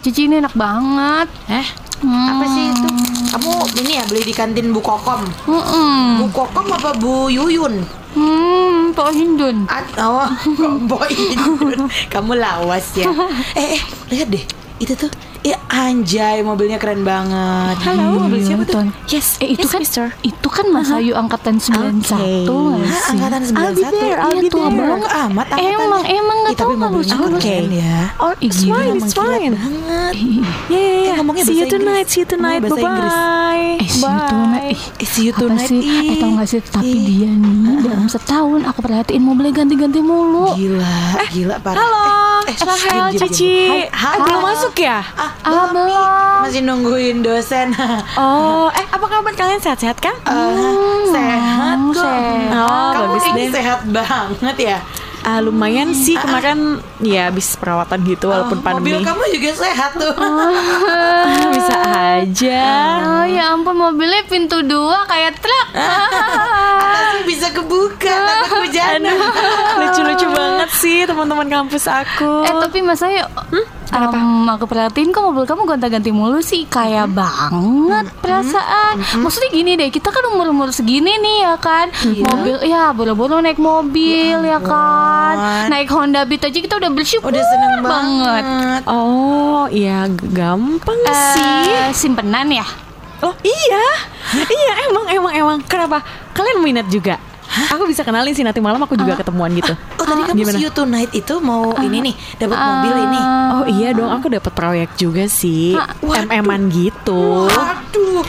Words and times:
Cici 0.00 0.24
ini 0.26 0.40
enak 0.40 0.56
banget. 0.56 1.28
Eh, 1.46 1.68
Hmm. 2.00 2.32
apa 2.32 2.44
sih 2.48 2.64
itu? 2.64 2.88
Kamu 3.28 3.52
ini 3.76 4.00
ya 4.00 4.04
beli 4.08 4.24
di 4.24 4.32
kantin 4.32 4.72
Bu 4.72 4.80
Kokom. 4.80 5.20
Mm-mm. 5.44 6.24
Bu 6.24 6.32
Kokom 6.32 6.72
apa 6.72 6.96
Bu 6.96 7.28
Yuyun? 7.28 7.84
Hmm, 8.16 8.96
Pak 8.96 9.12
Hindun. 9.12 9.68
Atau 9.68 10.24
Boy 10.90 11.12
Kamu 12.08 12.32
lawas 12.34 12.96
ya. 12.96 13.04
Eh, 13.60 13.76
eh, 13.76 13.82
lihat 14.08 14.32
deh. 14.32 14.40
Itu 14.80 14.96
tuh 14.96 15.12
Ya 15.40 15.56
anjay 15.66 16.44
mobilnya 16.44 16.76
keren 16.76 17.00
banget 17.00 17.80
Halo, 17.80 18.20
mobil 18.20 18.44
siapa 18.44 18.60
tuh? 18.62 18.84
Yes, 19.08 19.40
Eh 19.40 19.56
itu 19.56 19.64
yes, 19.64 19.72
kan 19.72 19.80
mister. 19.80 20.06
itu 20.20 20.48
kan 20.52 20.68
Mas 20.68 20.92
Ayu 20.92 21.16
angkatan 21.16 21.56
91 21.56 22.04
nggak 22.04 22.12
Hah, 22.84 23.00
sih? 23.00 23.12
angkatan 23.16 23.40
91 23.48 23.56
I'll 23.56 23.72
be 23.72 23.84
there, 23.86 24.18
I'll 24.20 24.36
Iya 24.36 24.42
be 24.42 24.48
tuh, 24.48 24.60
there. 24.60 24.76
belum 24.76 25.00
amat. 25.00 25.46
Emang 25.56 26.04
emang 26.04 26.36
nggak 26.44 26.52
Ih, 26.52 26.60
tahu 26.60 26.72
mobilnya 26.76 27.16
lucu. 27.16 27.40
keren 27.40 27.66
ya 27.72 27.98
Oh, 28.18 28.36
it's 28.38 28.60
gila, 28.60 28.72
fine, 28.76 28.92
it's 28.94 29.14
fine. 29.14 29.54
banget 29.56 30.12
Yeah, 30.12 30.44
yeah, 30.68 31.08
Eh, 31.08 31.14
ngomongnya 31.16 31.44
See 31.46 31.56
you 31.56 31.66
tonight, 31.66 32.04
Inggris. 32.04 32.10
see 32.10 32.20
you 32.20 32.28
tonight. 32.28 32.60
Inggris. 32.60 32.76
Bye-bye. 32.76 33.64
Eh, 33.80 33.88
see 33.88 34.04
you 34.04 34.20
tonight. 34.28 34.68
Ih, 34.68 34.80
Eh, 35.00 35.08
see 35.08 35.24
you 35.24 35.32
apa 35.32 35.40
tonight. 35.40 35.72
Eh, 35.72 36.16
tau 36.18 36.30
gak 36.34 36.46
sih? 36.46 36.60
Tapi 36.62 36.92
dia 37.00 37.30
nih 37.32 37.80
dalam 37.80 38.04
setahun 38.06 38.60
aku 38.66 38.78
perhatiin 38.82 39.22
mobilnya 39.22 39.56
ganti-ganti 39.56 40.00
mulu. 40.00 40.52
Gila, 40.52 41.00
gila 41.30 41.56
parah. 41.58 41.80
Halo, 41.80 42.04
Eh, 42.42 42.56
Rahel. 42.56 43.12
Cici. 43.14 43.66
Hai, 43.66 43.82
hai. 43.86 44.14
Eh, 44.14 44.20
belum 44.22 44.40
masuk 44.42 44.74
ya? 44.74 44.98
Ah, 45.12 45.30
Ah, 45.40 45.66
belum 45.66 45.84
nih. 45.84 46.04
Masih 46.40 46.60
nungguin 46.62 47.18
dosen. 47.20 47.68
Oh, 48.20 48.66
eh 48.70 48.86
apa 48.86 49.06
kabar 49.06 49.32
kalian 49.32 49.58
sehat-sehat 49.58 49.98
kan? 49.98 50.14
Eh, 50.22 51.04
sehat 51.06 51.76
Hmm, 51.76 51.90
kok. 51.90 52.00
sehat. 52.00 52.56
Oh, 52.56 52.90
Kamu 52.90 53.06
bagus 53.10 53.24
deh. 53.30 53.48
sehat 53.50 53.80
banget 53.86 54.56
ya. 54.58 54.76
Ah, 55.20 55.38
lumayan 55.38 55.92
sih 55.92 56.16
kemarin 56.16 56.58
ya 56.98 57.28
habis 57.28 57.52
perawatan 57.54 58.00
gitu 58.04 58.26
walaupun 58.26 58.58
Ah, 58.58 58.64
pandemi. 58.64 58.96
Mobil 58.96 59.04
kamu 59.04 59.24
juga 59.30 59.50
sehat 59.54 59.90
tuh. 59.94 60.14
Ah, 60.16 61.44
bisa 61.54 61.76
aja. 62.16 62.64
Oh 63.00 63.24
ya 63.24 63.52
ampun 63.52 63.76
mobilnya 63.76 64.24
pintu 64.24 64.60
dua 64.62 65.04
kayak 65.04 65.36
truk. 65.38 65.68
Atasnya 65.76 67.22
bisa 67.24 67.46
kebuka 67.52 68.16
takut 68.16 68.64
hujan. 68.64 69.00
Lucu-lucu 69.76 70.26
banget 70.30 70.70
sih 70.72 70.98
teman-teman 71.04 71.46
kampus 71.46 71.84
aku. 71.84 72.42
Eh 72.42 72.54
tapi 72.58 72.80
Mas 72.80 73.00
Ayu, 73.00 73.24
em, 73.90 74.46
aku 74.46 74.64
perhatiin 74.64 75.10
kok 75.10 75.22
mobil 75.22 75.44
kamu 75.44 75.66
gonta-ganti 75.66 76.10
mulu 76.14 76.38
sih 76.38 76.66
kayak 76.66 77.10
banget 77.10 78.06
perasaan. 78.22 79.02
Maksudnya 79.18 79.50
gini 79.50 79.74
deh, 79.74 79.90
kita 79.90 80.14
kan 80.14 80.22
umur-umur 80.30 80.70
segini 80.70 81.10
nih 81.18 81.36
ya 81.42 81.54
kan, 81.58 81.90
mobil 82.22 82.56
ya 82.62 82.94
buru-buru 82.94 83.42
naik 83.42 83.58
mobil 83.58 84.38
ya, 84.42 84.58
kan, 84.62 85.66
naik 85.68 85.90
Honda 85.90 86.22
Beat 86.22 86.46
aja 86.46 86.58
kita 86.58 86.78
udah 86.78 86.90
bersyukur 86.90 87.30
Udah 87.30 87.42
seneng 87.42 87.82
banget. 87.82 88.42
banget. 88.46 88.82
Oh, 88.86 89.66
iya 89.70 90.06
gampang 90.08 90.98
sih. 91.34 91.70
Eh, 91.70 91.90
simpenan 91.90 92.50
ya? 92.50 92.66
Oh 93.20 93.36
iya, 93.44 93.84
iya 94.48 94.72
emang 94.88 95.06
emang 95.12 95.32
emang. 95.36 95.58
Kenapa? 95.68 96.00
Kalian 96.32 96.64
minat 96.64 96.88
juga? 96.88 97.20
Aku 97.50 97.82
bisa 97.90 98.06
kenalin 98.06 98.30
sih 98.30 98.46
nanti 98.46 98.62
malam 98.62 98.78
aku 98.78 98.94
juga 98.94 99.18
ketemuan 99.18 99.50
gitu. 99.58 99.74
Oh 99.98 100.06
tadi 100.06 100.22
kamu 100.22 100.38
Gimana? 100.38 100.54
see 100.54 100.62
you 100.62 100.70
tonight 100.70 101.10
itu 101.10 101.34
mau 101.42 101.74
ini 101.82 102.10
nih 102.10 102.14
dapat 102.38 102.58
mobil 102.58 102.94
ini. 103.10 103.20
Oh 103.50 103.64
iya 103.66 103.88
dong, 103.90 104.10
aku 104.10 104.26
dapat 104.30 104.52
proyek 104.54 104.90
juga 104.94 105.26
sih, 105.26 105.74
Waduh. 105.74 106.30
MM-an 106.30 106.70
gitu. 106.70 107.50
Aduh, 107.50 108.22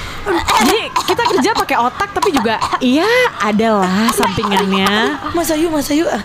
Jadi 0.61 0.79
kita 1.05 1.23
kerja 1.25 1.49
pakai 1.57 1.77
otak 1.77 2.09
tapi 2.13 2.29
juga 2.33 2.57
iya 2.81 3.09
ada 3.37 3.81
lah 3.85 4.09
sampingannya. 4.13 5.17
Mas 5.37 5.49
Ayu, 5.53 5.69
Mas 5.69 5.89
Ayu, 5.89 6.05
ah, 6.09 6.21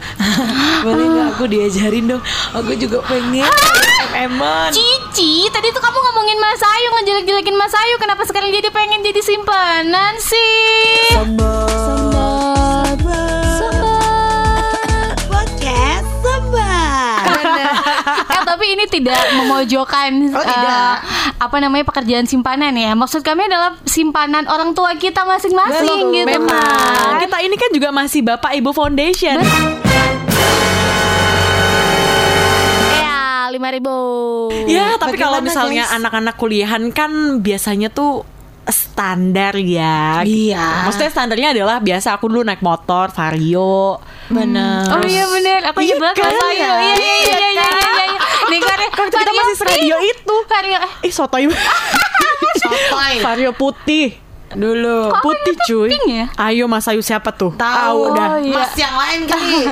boleh 0.85 1.05
nggak 1.05 1.29
aku 1.37 1.45
diajarin 1.49 2.17
dong? 2.17 2.23
Aku 2.57 2.73
juga 2.77 3.05
pengen 3.05 3.49
MM-an. 4.17 4.73
Cici, 4.73 5.49
tadi 5.53 5.69
tuh 5.73 5.83
kamu 5.85 5.99
ngomongin 6.01 6.39
Mas 6.41 6.63
Ayu, 6.65 6.89
ngejelek-jelekin 7.01 7.57
Mas 7.57 7.75
Ayu 7.75 7.97
Kenapa 7.97 8.23
sekarang 8.25 8.49
jadi 8.53 8.69
pengen 8.73 9.05
jadi 9.05 9.21
simpanan 9.21 10.15
sih? 10.21 11.17
Podcast 11.17 11.66
tapi 18.57 18.73
ini 18.73 18.89
tidak 18.89 19.21
memojokkan 19.39 20.33
Oh, 20.33 20.41
eh, 20.41 20.49
tidak. 20.49 20.93
apa 21.37 21.57
namanya 21.61 21.85
pekerjaan 21.85 22.25
simpanan 22.25 22.73
ya. 22.73 22.97
Maksud 22.97 23.21
kami 23.21 23.45
adalah 23.45 23.77
simpanan 23.85 24.49
orang 24.49 24.73
tua 24.73 24.97
kita 24.97 25.29
masing-masing 25.29 26.09
gitu 26.11 26.25
Memang 26.25 26.49
kan. 26.49 27.21
kita 27.21 27.37
ini 27.45 27.53
kan 27.55 27.69
juga 27.69 27.93
masih 27.93 28.25
Bapak 28.25 28.57
Ibu 28.57 28.73
Foundation. 28.73 29.37
Ya, 32.97 33.53
lima 33.53 33.69
ribu. 33.69 33.97
Ya, 34.65 34.97
tapi 34.97 35.21
kalau 35.21 35.45
misalnya 35.45 35.93
anak-anak 35.93 36.41
kuliahan 36.41 36.89
kan 36.91 37.13
biasanya 37.39 37.93
tuh 37.93 38.25
standar 38.67 39.55
ya. 39.55 40.27
Iya. 40.27 40.91
Maksudnya 40.91 41.11
standarnya 41.13 41.49
adalah 41.55 41.79
biasa 41.79 42.19
aku 42.19 42.27
dulu 42.27 42.43
naik 42.43 42.59
motor 42.61 43.15
Vario. 43.15 44.03
Bener. 44.27 44.91
Oh 44.91 44.99
iya 45.07 45.23
bener, 45.23 45.61
aku 45.71 45.87
Iya 45.87 45.95
juga 45.95 46.11
kan? 46.19 46.33
Iya 46.51 46.51
iya 46.51 46.71
iya. 46.99 47.16
Kita 49.77 49.93
masih 49.93 49.93
seradio 49.93 49.97
itu. 50.03 50.35
Vario. 50.47 50.79
eh, 50.79 50.93
Ih, 51.03 51.13
sotoy. 51.13 51.45
Sotoy. 52.57 53.15
Vario 53.21 53.51
putih. 53.53 54.17
Dulu. 54.49 55.13
Putih 55.21 55.55
cuy. 55.63 55.89
ya? 56.09 56.27
Ayo 56.41 56.65
Mas 56.65 56.87
Ayu 56.87 57.01
siapa 57.01 57.29
tuh? 57.31 57.53
Tahu 57.53 58.01
dah. 58.13 58.29
Oh, 58.33 58.41
iya. 58.41 58.55
Mas 58.55 58.73
yang 58.75 58.95
lain 58.95 59.21
kali. 59.25 59.63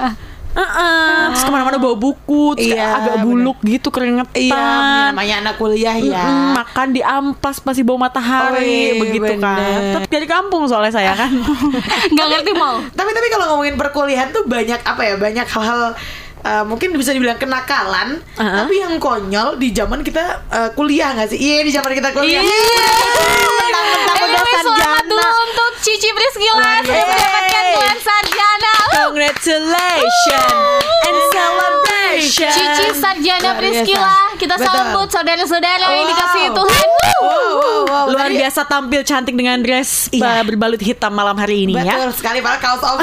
Heeh. 0.54 1.18
Terus 1.32 1.42
ke 1.42 1.50
mana-mana 1.50 1.76
bawa 1.76 1.96
buku, 1.96 2.54
terus 2.54 2.70
Iya, 2.70 2.94
agak 2.94 3.16
bener. 3.16 3.26
buluk 3.26 3.58
gitu 3.60 3.90
keringetan. 3.90 4.38
Iya, 4.38 4.62
namanya 5.10 5.34
anak 5.42 5.54
kuliah 5.58 5.96
ya. 5.96 6.22
Mm-mm, 6.22 6.54
makan 6.54 6.88
di 6.90 7.02
amplas 7.02 7.58
pasti 7.58 7.82
bau 7.82 7.98
matahari 7.98 8.54
Oh, 8.54 8.62
iya, 8.62 8.92
begitu 8.94 9.32
kan. 9.34 9.58
bener. 9.58 9.98
Tetap 9.98 10.10
dari 10.12 10.26
kampung 10.28 10.62
soalnya 10.64 10.92
saya 10.92 11.10
kan. 11.12 11.26
Nggak 12.14 12.26
ngerti 12.30 12.52
mau. 12.54 12.78
Tapi 12.86 13.10
tapi 13.10 13.26
kalau 13.28 13.44
ngomongin 13.50 13.74
perkuliahan 13.74 14.30
tuh 14.30 14.46
banyak 14.46 14.78
apa 14.78 15.02
ya? 15.02 15.14
Banyak 15.16 15.46
hal-hal 15.48 15.82
uh, 16.44 16.62
mungkin 16.62 16.92
bisa 16.92 17.10
dibilang 17.10 17.36
kenakalan, 17.36 18.20
Uh-huh. 18.34 18.54
tapi 18.60 18.74
yang 18.76 18.96
konyol 18.96 19.56
di 19.56 19.70
zaman 19.70 20.00
kita 20.00 20.22
uh, 20.46 20.68
kuliah 20.70 21.12
nggak 21.12 21.28
sih? 21.28 21.38
Iya 21.38 21.58
di 21.60 21.70
zaman 21.70 21.90
kita 21.92 22.10
kuliah. 22.10 22.40
Iya. 22.40 22.86
Mentang-mentang 23.54 24.16
udah 24.16 24.42
Anyway, 24.42 24.54
selamat 24.54 24.74
sarjana. 24.74 25.06
dulu 25.06 25.30
untuk 25.40 25.70
Cici 25.80 26.10
Priscila 26.10 26.70
sudah 26.80 27.04
mendapatkan 27.04 27.64
gelar 27.70 27.98
sarjana. 28.00 28.72
Uh. 28.74 28.92
Congratulations 29.04 30.54
and 31.04 31.18
celebration. 31.30 32.50
Cici 32.50 32.86
Sarjana 32.94 33.50
Priscila, 33.54 34.16
kita 34.34 34.54
Betul. 34.54 34.66
sambut 34.66 35.08
saudara-saudara 35.08 35.84
yang 35.84 35.94
Wow. 36.00 36.10
dikasih 36.10 36.44
Tuhan. 36.50 36.88
Wow, 37.14 37.30
wow, 37.30 37.80
wow. 37.84 38.04
Luar 38.06 38.26
Tadi- 38.26 38.38
biasa 38.38 38.60
tampil 38.64 39.00
cantik 39.02 39.34
dengan 39.34 39.58
dress 39.58 40.08
Iya. 40.10 40.24
uh, 40.24 40.42
berbalut 40.42 40.78
hitam 40.78 41.10
malam 41.10 41.34
hari 41.34 41.64
ini 41.64 41.72
Betul 41.72 41.86
ya. 41.86 42.10
sekali 42.10 42.38
padahal 42.40 42.60
kaos 42.60 42.82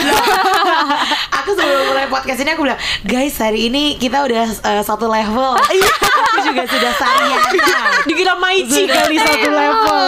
aku 1.34 1.50
sebelum 1.52 1.84
mulai 1.88 2.06
podcast 2.08 2.40
ini 2.40 2.52
aku 2.52 2.62
bilang, 2.63 2.78
guys 3.03 3.31
hari 3.38 3.72
ini 3.72 3.96
kita 3.96 4.25
udah 4.25 4.46
uh, 4.50 4.84
satu 4.84 5.08
level. 5.08 5.56
aku 5.56 6.38
juga 6.44 6.64
sudah 6.68 6.92
sarjana. 6.96 8.02
Dikira 8.08 8.34
Maici 8.36 8.88
kali 8.90 9.16
satu 9.19 9.50
level. 9.52 10.06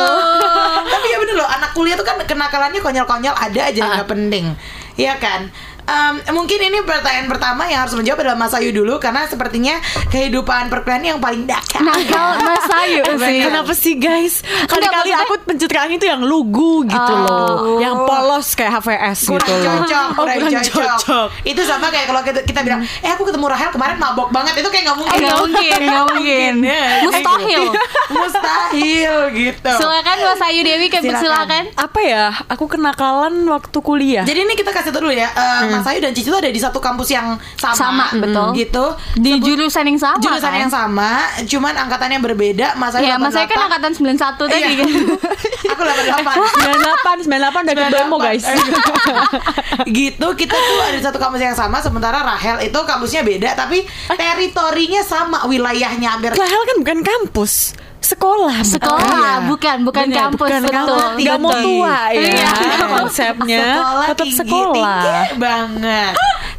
Tapi 0.90 1.08
ya 1.12 1.18
bener 1.22 1.36
loh, 1.38 1.48
anak 1.48 1.72
kuliah 1.78 1.96
tuh 1.96 2.08
kan 2.08 2.18
kenakalannya 2.24 2.80
konyol-konyol 2.80 3.36
ada 3.36 3.60
aja 3.70 3.78
yang 3.78 3.92
nggak 3.92 4.10
penting, 4.10 4.46
Iya 4.94 5.18
kan? 5.18 5.50
Em, 5.84 6.16
mungkin 6.32 6.60
ini 6.62 6.80
pertanyaan 6.82 7.28
pertama 7.28 7.66
yang 7.66 7.84
harus 7.84 7.92
menjawab 7.94 8.20
adalah 8.20 8.38
Mas 8.38 8.54
Ayu 8.54 8.72
dulu 8.72 8.98
karena 8.98 9.26
sepertinya 9.26 9.76
kehidupan 10.08 10.68
perkuliahan 10.68 11.04
yang 11.06 11.20
paling 11.20 11.44
dakar. 11.44 11.80
Nakal 11.80 12.40
Mas 12.40 12.68
Ayu 12.74 13.04
sih. 13.22 13.40
Kenapa 13.44 13.74
sih 13.74 13.94
guys? 13.94 14.40
Kali-kali 14.64 14.80
maksudnya- 15.10 15.20
aku 15.22 15.34
pencitraan 15.44 15.90
itu 15.90 16.06
yang 16.06 16.22
lugu 16.22 16.86
gitu 16.86 17.14
loh, 17.18 17.78
yang 17.78 18.00
polos 18.00 18.54
kayak 18.54 18.80
HVS 18.80 19.20
kurang 19.26 19.42
gitu 19.42 19.52
loh. 19.54 19.64
cocok, 19.78 20.06
Oh, 20.10 20.16
kurang 20.18 20.38
kurang 20.40 20.54
cocok. 20.58 20.86
cocok. 20.96 21.28
Itu 21.44 21.62
sama 21.64 21.88
kayak 21.90 22.08
kalau 22.08 22.22
kita, 22.22 22.40
kita 22.42 22.60
bilang, 22.62 22.82
eh 22.98 23.10
aku 23.10 23.24
ketemu 23.24 23.46
Rahel 23.46 23.70
kemarin 23.70 23.98
mabok 23.98 24.30
banget, 24.30 24.54
itu 24.56 24.70
kayak 24.70 24.84
nggak 24.86 24.98
mungkin. 24.98 25.20
Nggak 25.20 25.38
mungkin, 25.38 25.80
nggak 25.84 26.06
mungkin. 26.08 26.54
ya. 26.64 26.84
Mustahil. 27.04 27.64
Mustahil 28.10 29.14
gitu. 29.34 29.72
Silakan 29.74 30.18
Mas 30.24 30.42
Ayu 30.44 30.62
Dewi 30.62 30.88
Silakan. 30.90 31.20
silakan. 31.20 31.64
Apa 31.76 32.00
ya? 32.00 32.24
Aku 32.48 32.66
kenakalan 32.66 33.34
waktu 33.46 33.78
kuliah. 33.80 34.24
Jadi 34.24 34.40
ini 34.42 34.54
kita 34.54 34.72
kasih 34.72 34.90
tahu 34.90 35.04
dulu 35.04 35.14
ya, 35.14 35.28
eh, 35.30 35.73
Mas 35.74 35.86
Ayu 35.86 36.00
dan 36.00 36.12
Cici 36.12 36.28
tuh 36.28 36.38
ada 36.38 36.48
di 36.48 36.58
satu 36.58 36.78
kampus 36.78 37.10
yang 37.10 37.36
sama, 37.56 37.74
Sama, 37.74 38.06
betul. 38.16 38.48
Gitu. 38.54 38.86
Di 39.16 39.32
jurusan 39.38 39.84
yang 39.84 39.98
sama 39.98 40.20
Jurusan 40.20 40.48
kan? 40.48 40.60
yang 40.60 40.70
sama, 40.70 41.10
cuman 41.44 41.74
angkatannya 41.80 42.20
berbeda. 42.20 42.76
Mas 42.76 42.94
Ayu 42.94 43.06
Ya, 43.06 43.18
Mas 43.18 43.34
Ayu 43.34 43.46
kan 43.46 43.58
88. 43.58 43.66
angkatan 43.66 43.92
91 43.94 44.46
tadi 44.46 44.54
Iya. 44.54 44.70
kan. 44.78 44.88
Aku 45.74 45.82
88. 45.82 47.26
98 47.26 47.26
98 47.26 47.68
dari 47.68 47.84
demo 47.90 48.16
guys. 48.18 48.46
gitu 49.90 50.28
kita 50.34 50.54
tuh 50.54 50.82
ada 50.82 50.94
di 50.94 51.04
satu 51.04 51.18
kampus 51.18 51.42
yang 51.42 51.54
sama 51.54 51.80
sementara 51.80 52.22
Rahel 52.22 52.62
itu 52.64 52.80
kampusnya 52.80 53.22
beda 53.22 53.54
tapi 53.54 53.84
teritorinya 54.10 55.02
sama 55.02 55.44
wilayahnya 55.46 56.08
hampir 56.10 56.32
Rahel 56.32 56.62
kan 56.64 56.78
bukan 56.80 57.00
kampus, 57.02 57.74
sekolah. 58.04 58.58
Sekolah, 58.62 59.40
iya. 59.40 59.48
bukan 59.48 59.78
bukan 59.82 60.06
Bener, 60.06 60.18
kampus 60.20 60.40
bukan 60.44 60.62
betul. 60.62 60.76
kampus. 60.76 61.20
Nggak 61.24 61.38
mau 61.40 61.52
tua 61.58 61.98
ya 62.12 62.20
Iya. 62.20 62.52
konsepnya. 62.94 63.64
sekolah 63.64 64.08
Tetap 64.12 64.26
tinggi, 64.26 64.38
sekolah. 64.38 65.02
tinggi 65.04 65.40
banget 65.40 66.14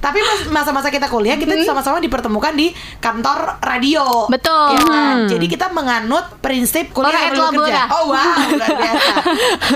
Tapi 0.05 0.21
masa-masa 0.53 0.93
kita 0.93 1.09
kuliah 1.09 1.41
kita 1.41 1.57
sama-sama 1.65 1.97
dipertemukan 1.97 2.53
di 2.53 2.77
kantor 3.01 3.57
radio. 3.65 4.29
Betul. 4.29 4.77
Ya 4.77 4.81
kan? 4.85 5.17
Jadi 5.33 5.47
kita 5.49 5.73
menganut 5.73 6.37
prinsip 6.45 6.93
kuliah 6.93 7.33
Orang 7.33 7.49
sambil 7.49 7.65
bekerja. 7.65 7.83
Oh 7.89 8.05
wow, 8.13 8.37
luar 8.61 8.71
biasa. 8.77 9.15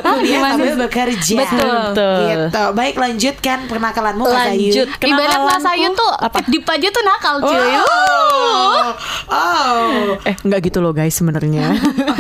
kuliah 0.05 0.37
Gimana 0.37 0.53
sambil 0.53 0.75
bekerja. 0.85 1.39
Betul. 1.41 1.73
Betul. 1.97 2.21
Gitu. 2.29 2.63
Baik 2.77 2.95
lanjutkan 3.01 3.59
penakalanmu 3.73 4.25
Kak 4.29 4.37
Zayu. 4.53 4.69
Lanjut. 4.69 4.89
Ibarat 5.01 5.41
Mas 5.49 5.67
Ayu 5.73 5.89
tuh 5.97 6.13
apa? 6.13 6.39
Dip 6.45 6.69
aja 6.69 6.89
tuh 6.93 7.03
nakal 7.03 7.35
cuy. 7.41 7.73
Oh. 7.81 8.85
oh. 9.33 9.89
Eh, 10.29 10.37
nggak 10.45 10.61
gitu 10.69 10.85
loh 10.85 10.93
guys 10.93 11.17
sebenarnya. 11.17 11.73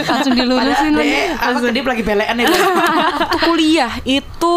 Langsung 0.08 0.32
dilurusin 0.32 0.96
lagi. 0.96 1.20
aku 1.36 1.58
tadi 1.60 1.80
lagi 1.84 2.04
pelean 2.04 2.36
itu. 2.40 2.56
waktu 3.28 3.38
kuliah 3.44 3.92
itu 4.08 4.56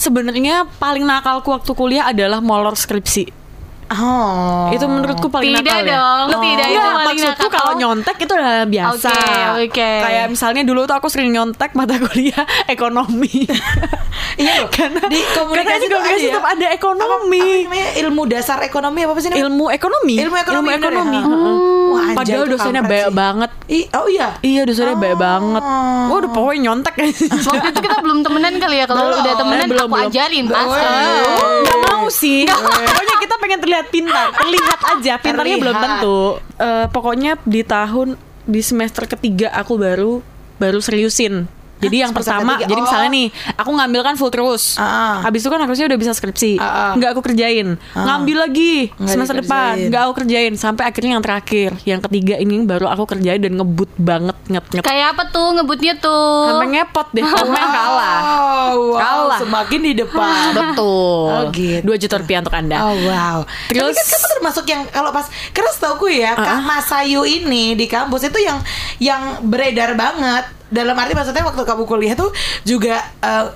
sebenarnya 0.00 0.64
paling 0.80 1.04
nakalku 1.04 1.52
waktu 1.52 1.76
kuliah 1.76 2.08
adalah 2.08 2.40
molor 2.40 2.72
skripsi. 2.72 3.39
Oh. 3.92 4.70
Itu 4.70 4.86
menurutku 4.86 5.26
paling 5.26 5.50
Tidak 5.52 5.66
nakal 5.66 5.82
ya. 5.82 5.90
dong, 5.92 6.26
tidak 6.40 6.62
itu 6.64 6.78
Enggak, 6.78 6.94
paling 6.94 7.06
maksudku 7.10 7.42
nakal. 7.42 7.58
kalau 7.58 7.72
nyontek 7.74 8.16
itu 8.16 8.32
udah 8.32 8.54
biasa. 8.64 9.10
Oke, 9.10 9.34
oke. 9.66 9.90
Kayak 10.00 10.26
misalnya 10.28 10.62
dulu 10.62 10.80
tuh 10.84 10.94
aku 10.94 11.06
sering 11.06 11.30
nyontek 11.30 11.70
mata 11.72 11.94
kuliah 11.96 12.42
ekonomi. 12.68 13.46
Iya 14.32 14.62
loh. 14.62 14.70
karena 14.70 15.00
di 15.04 15.16
karena 15.16 15.34
komunikasi 15.34 15.84
tuh 15.84 15.96
komunikasi 15.96 16.16
ada 16.16 16.22
ya? 16.22 16.32
tetap 16.32 16.46
ada 16.46 16.66
ekonomi. 16.70 17.44
apa 17.60 17.76
ilmu 17.98 18.22
dasar 18.26 18.58
ekonomi 18.62 19.00
apa 19.02 19.12
sih 19.18 19.28
namanya? 19.28 19.42
ilmu 19.42 19.64
ekonomi. 19.68 20.14
Ilmu 20.16 20.36
ekonomi, 20.38 20.68
ya? 20.68 20.76
ekonomi. 20.78 21.18
Hmm. 21.18 21.28
heeh. 21.28 21.56
Wah, 21.90 22.00
anjay, 22.00 22.16
Padahal 22.16 22.44
dosennya 22.46 22.82
banyak 22.82 23.04
sih. 23.04 23.16
banget. 23.16 23.50
Ih, 23.68 23.84
oh 23.92 24.06
iya. 24.06 24.28
Iya 24.40 24.60
dosennya 24.62 24.94
banyak 24.94 25.10
Oh. 25.10 25.20
banget. 25.20 25.62
Wah 26.06 26.16
udah 26.16 26.30
pokoknya 26.30 26.60
nyontek 26.62 26.94
Waktu 27.50 27.66
itu 27.66 27.80
kita 27.80 27.96
belum 27.98 28.18
temenan 28.22 28.52
kali 28.56 28.76
ya. 28.76 28.86
Kalau 28.86 29.02
udah 29.10 29.34
temenan 29.34 29.60
Eh, 29.60 29.68
belum, 29.68 29.82
aku 29.82 29.94
belum. 29.94 30.08
ajarin 30.08 30.44
pasti. 30.46 30.86
Oh. 30.86 31.60
Gak 31.60 31.78
mau 31.82 32.06
sih 32.08 32.40
Pokoknya 32.46 33.16
kita 33.20 33.34
pengen 33.36 33.58
terlihat 33.60 33.79
pintar 33.88 34.34
Terlihat 34.34 34.80
aja 34.96 35.12
Pintarnya 35.16 35.56
belum 35.56 35.76
Terlihat. 35.76 36.00
tentu 36.02 36.20
Eh, 36.60 36.86
Pokoknya 36.92 37.32
di 37.46 37.62
tahun 37.64 38.20
Di 38.44 38.60
semester 38.60 39.08
ketiga 39.08 39.48
aku 39.54 39.80
baru 39.80 40.20
Baru 40.60 40.84
seriusin 40.84 41.59
jadi 41.80 41.96
yang 42.04 42.12
pertama, 42.12 42.54
ketiga? 42.54 42.68
jadi 42.68 42.80
Oh. 42.80 42.84
misalnya 42.84 43.10
nih, 43.10 43.26
aku 43.54 43.70
ngambil 43.72 44.00
kan 44.02 44.14
full 44.14 44.28
terus. 44.28 44.76
Ah. 44.76 45.20
Habis 45.20 45.40
itu 45.40 45.50
kan 45.50 45.60
harusnya 45.60 45.86
udah 45.86 45.98
bisa 45.98 46.12
skripsi. 46.12 46.52
Ah, 46.56 46.64
ah. 46.64 46.92
Nggak 46.94 47.10
aku 47.12 47.22
kerjain. 47.22 47.80
Ah. 47.90 48.04
Ngambil 48.06 48.36
lagi 48.40 48.74
Nggak 48.92 49.08
semester 49.08 49.36
depan. 49.36 49.48
dikerjain. 49.74 49.88
Nggak 49.88 50.02
aku 50.02 50.12
kerjain. 50.14 50.52
Sampai 50.54 50.84
akhirnya 50.86 51.10
yang 51.12 51.24
terakhir. 51.24 51.70
Yang 51.82 52.00
ketiga 52.04 52.34
ini 52.36 52.54
baru 52.62 52.86
aku 52.86 53.04
kerjain 53.08 53.40
dan 53.40 53.52
ngebut 53.54 53.90
banget. 53.96 54.36
Nget-nget. 54.46 54.82
Kayak 54.82 55.06
apa 55.12 55.22
tuh 55.28 55.46
ngebutnya 55.54 55.94
tuh? 55.96 56.46
Sampai 56.46 56.68
ngepot 56.70 57.06
deh. 57.10 57.24
Komen 57.32 57.64
kalah. 57.66 58.20
Oh, 58.20 58.94
wow. 58.94 59.00
Kalah. 59.00 59.38
Semakin 59.40 59.80
di 59.80 59.92
depan. 59.94 60.44
Betul. 60.58 61.26
Oh, 61.26 61.42
gitu. 61.50 61.82
2 61.86 61.96
juta 61.98 62.14
rupiah 62.16 62.38
untuk 62.38 62.52
Anda. 62.52 62.76
Oh 62.82 62.96
wow. 63.02 63.38
Terus 63.68 63.92
Terus- 63.92 63.98
kan 64.06 64.18
kamu 64.18 64.28
termasuk 64.34 64.64
yang 64.66 64.82
kalau 64.88 65.10
pas 65.10 65.26
karena 65.50 65.70
setahu 65.70 65.94
gue 66.00 66.12
ya 66.18 66.32
Kak 66.32 66.60
Mas 66.60 66.88
Ayu 66.90 67.22
ini 67.22 67.72
di 67.72 67.84
kampus 67.84 68.24
itu 68.24 68.38
yang 68.38 68.58
yang 68.98 69.22
beredar 69.42 69.94
banget. 69.94 70.44
Dalam 70.70 70.94
arti 70.94 71.12
maksudnya 71.18 71.42
waktu 71.42 71.62
kamu 71.66 71.82
kuliah 71.84 72.14
tuh 72.14 72.30
juga 72.62 73.02
eh, 73.20 73.46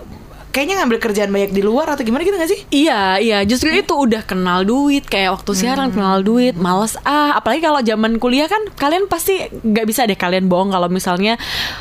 kayaknya 0.54 0.78
ngambil 0.78 0.98
kerjaan 1.02 1.34
banyak 1.34 1.50
di 1.50 1.66
luar 1.66 1.90
atau 1.90 2.06
gimana 2.06 2.22
gitu 2.22 2.38
gak 2.38 2.46
sih? 2.46 2.62
Iya, 2.70 3.18
iya, 3.18 3.38
justru 3.42 3.74
itu 3.74 3.90
udah 3.90 4.22
kenal 4.22 4.62
duit 4.62 5.02
kayak 5.02 5.42
waktu 5.42 5.50
siaran 5.50 5.90
kenal 5.90 6.22
duit, 6.22 6.54
males 6.54 6.94
ah, 7.02 7.34
apalagi 7.34 7.58
kalau 7.58 7.82
zaman 7.82 8.22
kuliah 8.22 8.46
kan 8.46 8.62
kalian 8.78 9.10
pasti 9.10 9.50
nggak 9.50 9.86
bisa 9.90 10.06
deh 10.06 10.14
kalian 10.14 10.46
bohong 10.46 10.70
kalau 10.70 10.86
misalnya 10.86 11.34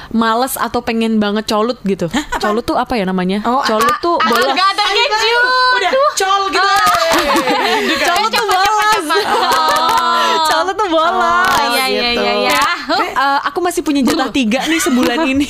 males 0.10 0.58
atau 0.58 0.82
pengen 0.82 1.22
banget 1.22 1.46
colut 1.46 1.78
gitu. 1.86 2.10
Colut 2.42 2.66
tuh 2.66 2.82
apa 2.82 2.98
ya 2.98 3.06
namanya? 3.06 3.46
Oh, 3.46 3.62
colut 3.62 3.94
ah, 3.94 4.02
tuh 4.02 4.18
ah, 4.18 4.26
bolos. 4.26 4.58
Agak 4.58 4.68
ada 4.74 4.84
Ayo, 4.90 5.06
keju. 5.06 5.40
Udah 5.78 5.92
col 6.18 6.44
gitu. 6.50 8.06
Colut 8.10 8.32
tuh 8.34 8.46
bolos. 8.50 9.93
Colut 10.46 10.76
tuh 10.76 10.88
bolos. 10.88 11.46
Oh, 11.46 11.66
iya 11.70 11.86
iya 11.88 12.10
gitu. 12.12 12.22
iya 12.22 12.34
iya. 12.44 12.60
Eh, 12.84 13.10
eh, 13.10 13.40
aku 13.44 13.60
masih 13.60 13.82
punya 13.82 14.02
jatah 14.02 14.28
tiga 14.30 14.60
nih 14.64 14.80
sebulan 14.80 15.18
ini. 15.32 15.48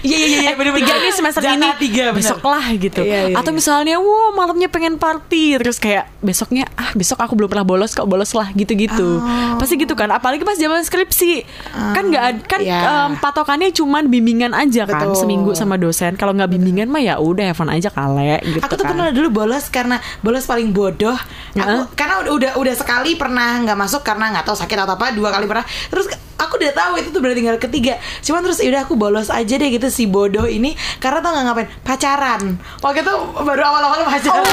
Iya 0.00 0.16
iya 0.16 0.26
iya 0.26 0.48
Eh, 0.48 0.54
bener-bener. 0.54 0.82
tiga 0.82 0.94
nih 0.96 1.12
semester 1.12 1.40
Jatah 1.40 1.54
ini 1.54 1.68
tiga 1.78 2.04
bener. 2.08 2.18
besok 2.18 2.40
lah 2.42 2.66
gitu 2.70 3.00
Iya, 3.00 3.20
iya, 3.28 3.36
atau 3.36 3.48
iya. 3.48 3.56
misalnya 3.56 3.96
wow 3.96 4.32
malamnya 4.32 4.68
pengen 4.68 4.96
party 4.96 5.56
terus 5.56 5.76
kayak 5.76 6.10
besoknya 6.18 6.66
ah 6.74 6.90
besok 6.92 7.18
aku 7.18 7.34
belum 7.34 7.48
pernah 7.48 7.62
bolos 7.62 7.92
kok 7.92 8.04
bolos 8.04 8.32
lah 8.32 8.50
gitu-gitu 8.52 9.22
pasti 9.54 9.74
gitu 9.76 9.92
kan 9.92 10.10
apalagi 10.10 10.42
pas 10.42 10.54
zaman 10.54 10.80
skripsi 10.80 11.46
kan 11.92 12.04
nggak 12.04 12.22
kan 12.44 12.60
iya. 12.60 13.06
em, 13.06 13.16
patokannya 13.16 13.70
cuman 13.70 14.06
bimbingan 14.06 14.50
aja 14.50 14.84
kan 14.84 15.06
Betul. 15.06 15.18
seminggu 15.18 15.50
sama 15.52 15.76
dosen 15.76 16.14
kalau 16.14 16.32
nggak 16.32 16.48
bimbingan 16.48 16.88
mah 16.88 16.98
ya 16.98 17.14
udah 17.16 17.52
fun 17.52 17.68
aja 17.68 17.88
kale 17.88 18.40
gitu 18.42 18.60
Aku 18.60 18.74
tuh 18.74 18.82
kan 18.82 18.92
pernah 18.92 19.10
dulu 19.10 19.28
bolos 19.32 19.68
karena 19.68 19.96
bolos 20.20 20.44
paling 20.44 20.70
bodoh. 20.70 21.14
Aku 21.52 21.60
Heeh. 21.60 21.82
karena 21.94 22.14
udah 22.20 22.32
udah 22.32 22.52
udah 22.56 22.74
sekali 22.74 23.14
pernah 23.14 23.60
nggak 23.60 23.76
masuk 23.76 24.02
karena 24.08 24.32
nggak 24.32 24.48
tahu 24.48 24.56
sakit 24.56 24.76
atau 24.88 24.96
apa. 24.96 25.12
Dua 25.12 25.28
kali 25.28 25.44
pernah. 25.44 25.68
Terus 25.92 26.08
aku 26.40 26.56
udah 26.56 26.72
tahu 26.72 26.92
itu 27.04 27.08
tuh 27.12 27.20
berarti 27.20 27.44
tinggal 27.44 27.60
ketiga. 27.60 28.00
Cuman 28.24 28.40
terus 28.40 28.64
udah 28.64 28.80
aku 28.88 28.96
bolos 28.96 29.28
aja 29.28 29.54
deh 29.60 29.68
gitu 29.68 29.92
si 29.92 30.08
bodoh 30.08 30.48
ini 30.48 30.72
karena 30.96 31.20
tau 31.20 31.36
nggak 31.36 31.44
ngapain 31.44 31.68
pacaran. 31.84 32.56
Waktu 32.80 33.04
itu 33.04 33.14
baru 33.44 33.62
awal-awal 33.68 34.00
pacaran. 34.08 34.48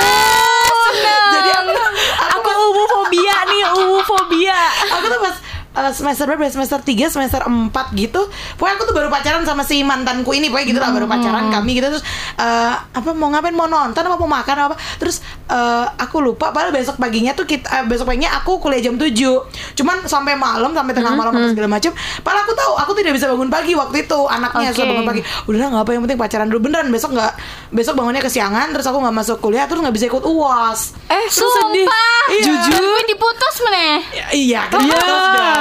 Jadi 1.05 1.49
aku 1.55 1.71
aku 2.35 2.49
ubu 2.71 2.83
fobia 2.87 3.37
nih 3.47 3.63
ubu 3.67 3.99
fobia 4.05 4.59
aku 4.87 5.05
tuh 5.11 5.19
pas 5.19 5.35
uh, 5.75 5.91
semester 5.91 6.25
berapa 6.25 6.47
ya? 6.47 6.51
semester 6.55 6.79
3 6.81 7.13
semester 7.13 7.41
4 7.43 7.71
gitu. 7.99 8.21
Pokoknya 8.55 8.75
aku 8.79 8.83
tuh 8.87 8.95
baru 8.95 9.07
pacaran 9.11 9.43
sama 9.43 9.61
si 9.67 9.83
mantanku 9.83 10.31
ini 10.31 10.47
pokoknya 10.49 10.67
gitu 10.71 10.79
lah 10.79 10.91
baru 10.95 11.05
pacaran 11.05 11.51
kami 11.51 11.77
gitu. 11.77 11.91
Terus 11.91 12.03
uh, 12.39 12.73
apa 12.79 13.09
mau 13.13 13.29
ngapain? 13.29 13.53
Mau 13.53 13.67
nonton 13.67 14.01
apa? 14.01 14.15
Mau 14.15 14.29
makan 14.29 14.55
apa? 14.71 14.75
Terus 14.97 15.19
uh, 15.51 15.85
aku 15.99 16.23
lupa 16.23 16.49
padahal 16.55 16.71
besok 16.73 16.97
paginya 16.97 17.35
tuh 17.35 17.45
kita 17.45 17.67
uh, 17.69 17.85
besok 17.85 18.09
paginya 18.09 18.33
aku 18.39 18.57
kuliah 18.57 18.81
jam 18.81 18.95
7 18.97 19.11
cuman 19.75 20.07
sampai 20.07 20.33
malam 20.39 20.71
sampai 20.71 20.93
tengah 20.95 21.13
malam 21.13 21.35
atau 21.35 21.51
segala 21.51 21.69
macam 21.69 21.91
padahal 22.23 22.43
aku 22.47 22.53
tahu 22.55 22.73
aku 22.79 22.91
tidak 22.97 23.11
bisa 23.17 23.25
bangun 23.29 23.49
pagi 23.51 23.73
waktu 23.75 24.07
itu. 24.07 24.19
Anaknya 24.25 24.71
Oke. 24.71 24.77
suka 24.79 24.85
bangun 24.87 25.05
pagi. 25.05 25.21
Udah 25.45 25.67
nggak 25.69 25.83
apa 25.83 25.91
yang 25.91 26.01
penting 26.07 26.19
pacaran 26.19 26.47
dulu. 26.49 26.59
Beneran 26.71 26.87
besok 26.89 27.13
nggak 27.13 27.33
besok 27.75 27.93
bangunnya 27.99 28.23
kesiangan 28.23 28.71
terus 28.71 28.85
aku 28.87 28.97
nggak 29.03 29.15
masuk 29.15 29.37
kuliah 29.43 29.67
terus 29.67 29.83
nggak 29.83 29.95
bisa 29.95 30.05
ikut 30.07 30.23
uas 30.23 30.95
eh 31.11 31.25
terus 31.29 31.51
sedih. 31.61 31.85
Sumpah. 31.85 32.23
Iya. 32.25 32.43
Jujur. 32.45 32.83
Diputus 33.05 33.55
meneh. 33.69 33.95
iya 34.33 34.61
Iya, 34.65 35.01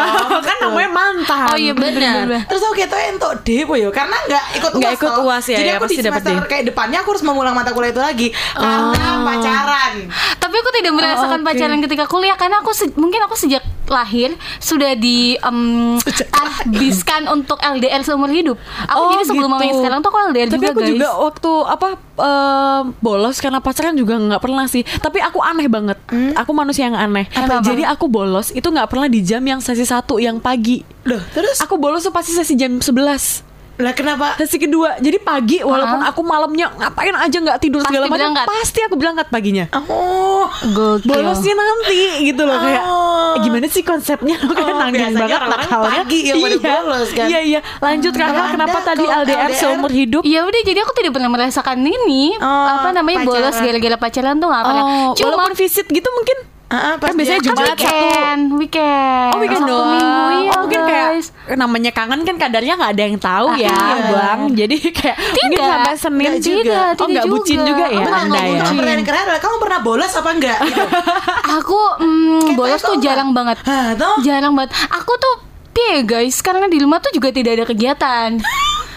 dong. 0.05 0.43
kan 0.45 0.56
namanya 0.61 0.91
mantan. 0.93 1.47
Oh 1.51 1.59
iya 1.59 1.73
benar. 1.73 2.27
Terus 2.47 2.62
aku 2.62 2.75
kayak 2.77 2.89
tuh 2.93 3.01
entuk 3.01 3.33
deh 3.45 3.65
yo 3.65 3.89
karena 3.91 4.17
nggak 4.29 4.45
ikut 4.61 4.73
uas 4.77 4.81
Nggak 4.81 4.93
ikut 5.01 5.11
toh. 5.11 5.25
UAS 5.25 5.47
ya, 5.49 5.59
Jadi 5.59 5.69
ya, 5.69 5.75
aku 5.77 5.85
pasti 5.85 5.97
di 5.97 6.05
semester 6.05 6.33
kayak 6.47 6.65
depannya 6.71 6.99
aku 7.03 7.09
harus 7.17 7.25
mengulang 7.25 7.55
mata 7.56 7.71
kuliah 7.73 7.93
itu 7.93 8.03
lagi 8.03 8.29
karena 8.55 9.11
pacaran. 9.25 9.93
Tapi 10.39 10.56
aku 10.61 10.71
tidak 10.77 10.93
merasakan 10.95 11.41
pacaran 11.43 11.79
ketika 11.83 12.05
kuliah 12.06 12.37
karena 12.39 12.61
aku 12.61 12.71
mungkin 13.01 13.21
aku 13.25 13.35
sejak 13.35 13.62
lahir 13.87 14.33
sudah 14.57 14.95
di 14.95 15.37
em, 15.37 15.97
habiskan 16.33 17.29
untuk 17.29 17.58
LDR 17.58 18.01
seumur 18.01 18.29
hidup. 18.29 18.56
Aku 18.87 18.99
Oh, 18.99 19.11
jadi 19.13 19.25
sebelum 19.27 19.49
gitu. 19.49 19.55
mama 19.55 19.65
yang 19.65 19.79
sekarang 19.79 19.99
tuh 20.01 20.08
aku 20.08 20.19
LDR 20.27 20.49
Tapi 20.49 20.56
juga 20.58 20.70
aku 20.70 20.81
guys. 20.81 20.91
juga 20.91 21.08
waktu 21.19 21.53
apa 21.67 21.89
eh, 22.15 22.81
bolos 22.99 23.37
karena 23.39 23.58
pacaran 23.58 23.94
juga 23.94 24.15
nggak 24.17 24.41
pernah 24.41 24.65
sih. 24.65 24.82
Tapi 24.82 25.19
aku 25.19 25.39
aneh 25.39 25.67
banget. 25.67 25.99
Aku 26.35 26.51
manusia 26.51 26.87
yang 26.87 26.97
aneh. 26.97 27.27
Apa? 27.31 27.61
Jadi 27.61 27.82
aku 27.82 28.06
bolos 28.06 28.51
itu 28.51 28.65
nggak 28.65 28.87
pernah 28.87 29.06
di 29.06 29.20
jam 29.20 29.41
yang 29.41 29.58
sesi 29.58 29.82
satu 29.82 30.17
yang 30.17 30.39
pagi. 30.39 30.81
Loh, 31.05 31.20
terus 31.31 31.61
Aku 31.61 31.77
bolos 31.77 32.03
tuh 32.03 32.13
pasti 32.13 32.32
sesi 32.32 32.55
jam 32.55 32.77
11 32.77 33.54
lah 33.77 33.91
kenapa? 33.91 34.35
Sesi 34.37 34.55
kedua 34.57 34.95
Jadi 34.97 35.19
pagi 35.19 35.59
walaupun 35.59 35.99
aku 36.01 36.21
malamnya 36.21 36.71
ngapain 36.73 37.11
aja 37.11 37.35
nggak 37.35 37.59
tidur 37.59 37.81
Pasti 37.81 37.91
segala 37.91 38.07
macam. 38.07 38.31
Pasti 38.47 38.79
aku 38.81 38.95
berangkat 38.95 39.27
paginya 39.29 39.67
Oh, 39.85 40.47
Gokil. 40.69 41.11
Bolosnya 41.11 41.53
nanti 41.53 41.99
gitu 42.25 42.43
loh 42.43 42.55
kayak 42.57 42.83
Oh. 42.85 43.35
eh, 43.35 43.43
gimana 43.43 43.67
sih 43.67 43.81
konsepnya 43.81 44.39
Aku 44.39 44.53
kayak 44.53 44.71
Oh, 44.71 44.87
biasanya 44.87 45.19
banget 45.19 45.41
nakalnya 45.45 45.91
pagi 45.99 46.19
yang 46.23 46.37
pada 46.39 46.55
iya, 46.55 46.63
bolos, 46.63 47.09
kan? 47.11 47.27
Iya 47.27 47.41
iya 47.43 47.61
Lanjut 47.81 48.13
Kakak 48.13 48.47
kenapa 48.53 48.79
tadi 48.81 49.05
LDR, 49.05 49.23
LDR 49.25 49.51
seumur 49.53 49.91
hidup 49.91 50.23
Ya 50.23 50.41
udah 50.43 50.61
jadi 50.63 50.79
aku 50.81 50.93
tidak 50.95 51.13
pernah 51.13 51.31
merasakan 51.31 51.79
ini 51.81 52.37
Oh, 52.37 52.67
apa 52.71 52.89
namanya 52.91 53.23
pacaran. 53.23 53.43
bolos 53.43 53.57
gara-gara 53.57 53.97
pacaran 53.97 54.35
tuh 54.37 54.49
nggak 54.49 54.65
pernah. 54.65 54.85
Oh, 54.85 55.11
Cuma 55.15 55.29
walaupun 55.35 55.55
visit 55.57 55.87
gitu 55.87 56.09
mungkin 56.09 56.37
Ah, 56.67 56.77
ah, 56.77 56.94
pas 56.97 57.09
Kan 57.09 57.17
biasanya 57.17 57.39
dia- 57.39 57.47
Jumat 57.47 57.67
Jumat. 57.67 57.77
weekend, 57.77 58.43
weekend. 58.56 59.31
Oh 59.31 59.39
weekend 59.39 59.63
Sabtu 59.63 59.71
doang 59.71 59.89
Minggu, 59.93 60.23
iya, 60.35 60.51
Oh 60.51 60.59
mungkin 60.61 60.81
kayak 60.83 61.06
guys. 61.06 61.27
Namanya 61.47 61.91
kangen 61.91 62.21
kan 62.23 62.37
kadarnya 62.37 62.75
nggak 62.75 62.91
ada 62.91 63.03
yang 63.05 63.19
tahu 63.19 63.47
Ah, 63.47 63.56
ya 63.56 63.69
iya. 63.71 64.11
Bang 64.11 64.41
Jadi 64.51 64.77
kayak 64.91 65.17
Mungkin 65.21 65.51
Tidak. 65.53 65.69
sampai 65.71 65.94
Senin 65.94 66.25
Tidak 66.33 66.43
juga 66.43 66.81
Oh 66.81 66.94
tidak 66.97 67.09
nggak 67.13 67.27
bucin 67.29 67.59
juga. 67.63 67.85
ya 67.87 68.01
Oh, 68.01 68.11
Anda 68.17 68.41
ya 68.41 68.63
pertanyaan 68.65 69.05
keren 69.05 69.23
adalah 69.23 69.41
kamu 69.41 69.56
pernah 69.59 69.79
bolos 69.81 70.13
apa 70.13 70.31
enggak? 70.33 70.59
Gitu. 70.63 70.83
Aku 71.59 71.79
mm, 72.01 72.41
Kayak 72.43 72.56
bolos 72.56 72.81
tuh 72.83 72.97
jarang 72.99 73.31
banget. 73.31 73.56
Hah? 73.61 73.93
Jarang 74.21 74.53
banget. 74.53 74.71
Aku 74.91 75.13
tuh 75.15 75.35
piye 75.71 76.03
guys, 76.03 76.39
karena 76.39 76.65
di 76.65 76.79
rumah 76.79 76.99
tuh 76.99 77.11
juga 77.11 77.29
tidak 77.29 77.55
ada 77.55 77.65
kegiatan. 77.67 78.31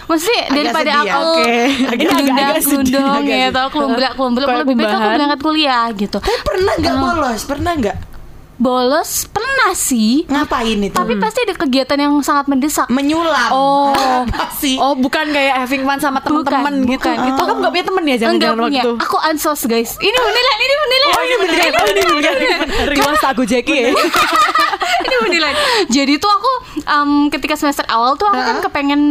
Maksudnya 0.08 0.42
Agak 0.42 0.56
daripada 0.56 0.88
sedih 0.88 0.96
ya. 0.98 1.12
aku 1.12 1.20
Oke. 1.28 1.58
Ini 1.94 2.06
agak-agak 2.10 2.56
sedih, 2.58 2.72
glundung 2.88 3.04
agak 3.06 3.20
ya, 3.20 3.28
sedih. 3.28 3.52
atau 3.52 3.66
kelumbrak 3.68 4.12
Kayak 4.16 4.58
lebih 4.58 4.74
baik 4.74 4.88
aku 4.90 5.08
berangkat 5.10 5.40
kuliah 5.40 5.84
gitu. 5.92 6.18
Tapi 6.18 6.38
pernah 6.42 6.72
nggak 6.74 6.96
bolos? 6.96 7.40
Pernah 7.44 7.72
nggak? 7.76 7.96
Bolos 8.58 9.10
pernah 9.28 9.70
sih. 9.70 10.26
Ngapain 10.26 10.78
itu? 10.80 10.90
Tapi 10.90 11.14
pasti 11.16 11.38
ada 11.40 11.54
kegiatan 11.54 11.94
yang 11.94 12.14
sangat 12.20 12.50
mendesak. 12.50 12.90
menyulam. 12.90 13.50
Oh, 13.52 13.94
Apa 14.26 14.50
sih? 14.52 14.74
oh 14.74 14.96
bukan 14.96 15.28
kayak 15.28 15.62
having 15.62 15.84
fun 15.84 15.98
sama 15.98 16.18
teman-teman 16.18 16.82
Bukan, 16.82 16.90
gitu. 16.90 17.06
bukan. 17.06 17.16
Itu 17.28 17.42
kamu 17.44 17.58
gak 17.60 17.70
punya 17.70 17.84
temen 17.86 18.02
ya 18.02 18.08
Enggak 18.08 18.18
jangan-jangan 18.18 18.58
punya. 18.58 18.82
waktu. 18.82 18.90
Aku 18.98 19.16
ansos 19.22 19.60
guys. 19.62 19.90
Ini 19.94 20.10
beneran, 20.16 20.58
ini 20.58 20.74
beneran. 20.76 21.08
Oh 21.08 21.22
ini 21.22 21.36
beneran, 21.38 21.70
oh 21.70 21.86
ini 21.86 22.02
beneran. 22.08 22.38
Riwas 22.90 23.22
aku 23.22 23.42
Jackie 23.44 23.78
ya. 23.78 23.88
ini 25.06 25.16
beneran. 25.22 25.54
Jadi 25.86 26.12
tuh 26.16 26.30
aku 26.32 26.52
em, 26.82 27.10
ketika 27.28 27.54
semester 27.54 27.86
awal 27.86 28.16
tuh 28.16 28.26
aku 28.26 28.40
kan 28.40 28.56
kepengen 28.60 29.02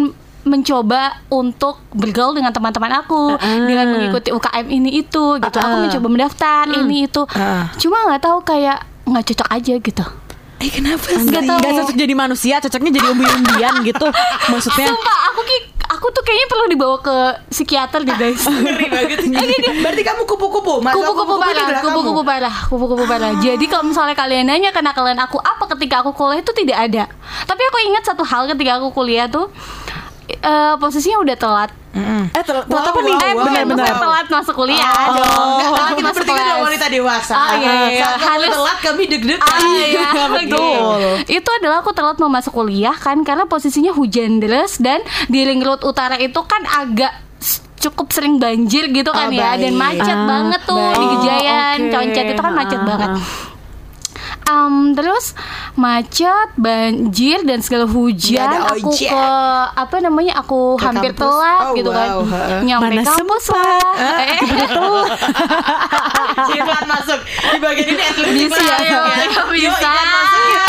mencoba 0.48 1.22
untuk 1.30 1.84
bergaul 1.94 2.34
dengan 2.34 2.56
teman-teman 2.56 3.04
aku 3.04 3.36
dengan 3.40 3.86
mengikuti 3.92 4.32
UKM 4.32 4.66
ini 4.68 5.04
itu 5.04 5.38
gitu. 5.38 5.58
Aku 5.60 5.76
mencoba 5.84 6.08
mendaftar 6.08 6.64
ini 6.72 7.06
itu. 7.06 7.24
Uh. 7.28 7.68
Cuma 7.78 8.08
nggak 8.08 8.24
tahu 8.24 8.40
kayak 8.48 8.84
nggak 9.08 9.24
cocok 9.34 9.48
aja 9.52 9.74
gitu. 9.80 10.06
Eh 10.58 10.72
kenapa 10.74 11.06
sih? 11.06 11.22
Nggak 11.22 11.44
tahu. 11.46 11.60
Gak 11.62 11.74
cocok 11.86 11.98
jadi 11.98 12.14
manusia, 12.18 12.56
cocoknya 12.58 12.92
jadi 12.98 13.08
umbi-umbian 13.14 13.74
gitu. 13.90 14.08
Maksudnya 14.50 14.90
Sumpah 14.90 15.18
aku 15.30 15.42
ki 15.46 15.58
aku 15.88 16.06
tuh 16.12 16.24
kayaknya 16.26 16.48
perlu 16.50 16.66
dibawa 16.68 16.98
ke 17.00 17.16
psikiater 17.54 18.02
deh 18.02 18.18
guys. 18.18 18.42
Ngeri 18.50 18.88
banget. 18.90 19.18
Berarti 19.86 20.02
kamu 20.02 20.22
kupu-kupu, 20.26 20.82
kupu-kupu 20.82 21.36
parah, 21.38 21.68
kupu-kupu 21.80 22.22
parah, 22.26 22.56
kupu-kupu 22.68 23.04
parah. 23.06 23.32
Jadi 23.38 23.66
kalau 23.70 23.86
misalnya 23.86 24.18
kalian 24.18 24.50
nanya 24.50 24.74
kenakalan 24.74 25.18
aku 25.22 25.38
apa 25.38 25.70
ketika 25.78 26.02
aku 26.02 26.12
kuliah 26.18 26.42
itu 26.42 26.52
tidak 26.58 26.78
ada. 26.90 27.04
Tapi 27.46 27.62
aku 27.62 27.78
ingat 27.94 28.04
satu 28.10 28.26
hal 28.26 28.50
ketika 28.50 28.82
aku 28.82 28.90
kuliah 28.98 29.30
tuh 29.30 29.54
eh, 30.30 30.74
posisinya 30.76 31.20
udah 31.20 31.36
telat. 31.36 31.72
eh 32.30 32.44
tel- 32.44 32.62
Wow, 32.64 32.78
apa 32.84 33.00
nih? 33.00 33.10
wow, 33.10 33.24
eh 33.24 33.34
wow, 33.34 33.42
bukan 33.42 33.64
wow. 33.64 33.74
bukan 33.74 33.96
telat 33.98 34.28
masuk 34.30 34.54
kuliah 34.56 34.86
Oh, 35.08 35.16
dong. 35.16 35.48
enggak, 35.50 35.72
Telat 35.72 35.90
kita 35.90 36.04
masuk 36.04 36.14
berarti 36.14 36.30
kan 36.30 36.38
kelas. 36.38 36.46
udah 36.48 36.60
wanita 36.62 36.86
dewasa. 36.88 37.34
Ah, 37.34 37.50
iya, 37.56 37.74
iya. 37.88 38.02
Saat 38.04 38.20
Harus- 38.22 38.54
telat 38.54 38.78
kami 38.80 39.04
deg-degan. 39.08 39.42
Ah, 39.42 39.60
iya, 39.82 40.10
betul. 40.38 41.02
Itu 41.28 41.50
adalah 41.52 41.78
aku 41.80 41.92
telat 41.92 42.18
mau 42.18 42.30
masuk 42.30 42.54
kuliah 42.54 42.94
kan 42.94 43.18
karena 43.22 43.44
posisinya 43.44 43.92
hujan 43.92 44.38
deras 44.38 44.78
dan 44.78 45.02
di 45.26 45.42
ring 45.42 45.60
road 45.60 45.82
utara 45.82 46.16
itu 46.18 46.38
kan 46.44 46.62
agak 46.68 47.14
cukup 47.78 48.10
sering 48.10 48.38
banjir 48.38 48.90
gitu 48.90 49.10
kan 49.10 49.30
Oh, 49.30 49.32
ya 49.32 49.54
dan 49.56 49.72
baik. 49.72 49.98
macet 49.98 50.12
Ah, 50.12 50.26
banget 50.28 50.62
tuh 50.64 50.78
baik. 50.78 50.98
di 51.00 51.06
Gejayan, 51.16 51.78
Oh, 51.78 51.84
oke. 51.84 51.94
Concat 51.96 52.26
itu 52.28 52.42
kan 52.44 52.54
macet 52.54 52.78
Ah, 52.78 52.86
banget. 52.86 53.10
Em, 54.48 54.74
terus 54.94 55.36
macet, 55.76 56.50
banjir 56.56 57.44
dan 57.44 57.60
segala 57.60 57.84
hujan. 57.84 58.48
Aku 58.72 58.90
ke 58.90 59.24
apa 59.70 59.96
namanya? 60.00 60.40
Aku 60.40 60.76
Ke 60.76 60.88
hampir 60.88 61.12
kampus? 61.12 61.20
telat 61.22 61.62
Oh, 61.62 61.76
gitu 61.76 61.90
wow. 61.90 61.98
kan. 61.98 62.10
Heeh. 62.26 62.60
Nyampe 62.64 62.88
Mana 62.90 63.04
kampus 63.04 63.44
sempat. 63.44 63.68
lah. 63.68 64.20
Eh, 64.24 64.40
Iklan 66.50 66.86
masuk 66.94 67.20
di 67.26 67.58
bagian 67.58 67.88
ini 67.90 68.02
at 68.02 68.18
least 68.18 68.36
Bisa, 68.50 68.64
ya. 68.80 69.02
bisa. 69.52 69.92
ya. 69.92 70.66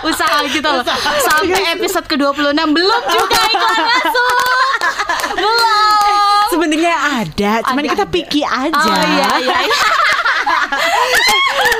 usaha 0.02 0.38
gitu 0.46 0.64
loh. 0.64 0.84
Sampai 1.20 1.60
episode 1.72 2.06
ke-26 2.06 2.40
belum 2.56 3.02
juga 3.10 3.38
iklan 3.46 3.78
masuk. 3.82 4.36
Belum. 5.40 6.42
Sebenarnya 6.50 6.94
ada, 7.22 7.52
cuman 7.62 7.80
Ada, 7.80 7.90
kita 7.90 8.02
ada. 8.02 8.10
picky 8.10 8.42
aja. 8.42 8.74
Oh 8.76 9.04
iya 9.08 9.28
iya. 9.38 9.58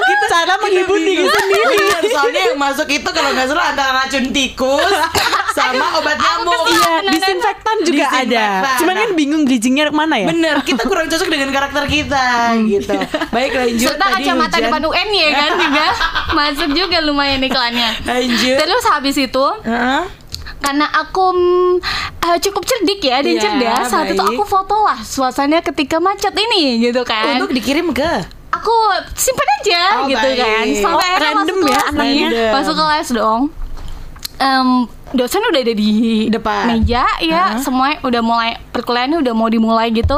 Kita 0.00 0.24
cara 0.28 0.54
menghibur 0.58 0.98
diri 0.98 1.24
sendiri. 1.24 1.76
Soalnya 2.06 2.42
yang 2.48 2.58
masuk 2.58 2.88
itu 2.88 3.08
kalau 3.08 3.30
nggak 3.30 3.46
salah 3.46 3.66
antara 3.68 3.90
racun 3.96 4.30
tikus 4.30 4.92
sama 5.56 5.96
obat 5.96 6.16
nyamuk. 6.16 6.62
Iya, 6.66 6.78
Nah, 6.90 6.98
nah, 7.02 7.12
disinfektan 7.12 7.76
juga 7.82 8.06
ada. 8.10 8.44
Cuman 8.76 8.94
kan 8.96 9.10
bingung 9.14 9.42
bridgingnya 9.44 9.88
mana 9.88 10.18
ya? 10.18 10.26
Bener, 10.26 10.58
kita 10.60 10.82
kurang 10.84 11.06
cocok 11.06 11.28
dengan 11.28 11.48
karakter 11.48 11.86
kita 11.86 12.26
gitu. 12.66 12.92
Baik 13.30 13.52
lanjut 13.54 13.88
Serta 13.88 14.06
tadi 14.10 14.14
kacamata 14.20 14.56
depan 14.58 14.82
UN 14.84 15.08
ya 15.10 15.28
kan 15.30 15.50
juga 15.62 15.86
masuk 16.32 16.68
juga 16.72 16.98
lumayan 17.00 17.40
iklannya. 17.40 17.90
Lanjut. 18.02 18.56
Terus 18.58 18.84
habis 18.86 19.16
itu 19.16 19.46
Heeh. 19.62 20.02
karena 20.60 20.86
aku 20.92 21.24
eh, 22.20 22.38
cukup 22.38 22.62
cerdik 22.64 23.00
ya 23.00 23.22
dan 23.22 23.32
Iya, 23.32 23.40
cerdas 23.40 23.84
saat 23.86 24.06
itu 24.08 24.18
baik. 24.18 24.34
aku 24.34 24.44
foto 24.44 24.76
lah 24.82 24.98
suasana 25.00 25.62
ketika 25.62 25.96
macet 25.96 26.34
ini 26.34 26.84
gitu 26.84 27.00
kan 27.00 27.38
Untuk 27.38 27.50
dikirim 27.50 27.88
ke 27.90 28.12
aku 28.50 28.74
simpen 29.14 29.48
aja 29.56 29.82
Oh, 29.96 30.06
gitu 30.06 30.20
baik. 30.26 30.38
kan. 30.38 30.64
Sampai 30.76 31.08
Oh, 31.08 31.18
random 31.18 31.38
masuk 31.38 31.56
ya 31.60 31.66
kelas. 31.72 31.88
anaknya. 31.88 32.04
nih. 32.04 32.20
Random. 32.26 32.52
masuk 32.52 32.74
kelas 32.76 33.08
dong. 33.10 33.40
Em, 34.36 34.68
dosen 35.10 35.42
udah 35.42 35.60
ada 35.60 35.74
di 35.74 35.90
Depan. 36.26 36.64
meja 36.70 37.04
ya 37.20 37.42
semua 37.58 38.00
udah 38.00 38.20
mulai 38.20 38.50
perkuliahannya 38.70 39.18
udah 39.18 39.32
mau 39.32 39.46
dimulai 39.46 39.90
gitu. 39.90 40.16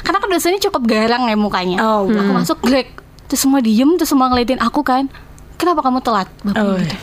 Karena 0.00 0.18
kan 0.18 0.28
dosennya 0.28 0.58
cukup 0.60 0.82
garang 0.84 1.24
ya 1.24 1.36
mukanya. 1.36 1.78
Oh, 1.78 2.04
aku 2.04 2.32
masuk 2.32 2.58
Greg 2.60 2.90
terus 3.24 3.38
semua 3.40 3.58
diem 3.58 3.94
terus 3.94 4.08
semua 4.08 4.26
ngeliatin 4.26 4.58
aku 4.58 4.82
kan. 4.82 5.06
Kenapa 5.54 5.78
kamu 5.80 6.00
telat? 6.00 6.26
Bapak 6.42 6.58
Oh. 6.58 6.74
gitu. 6.76 6.96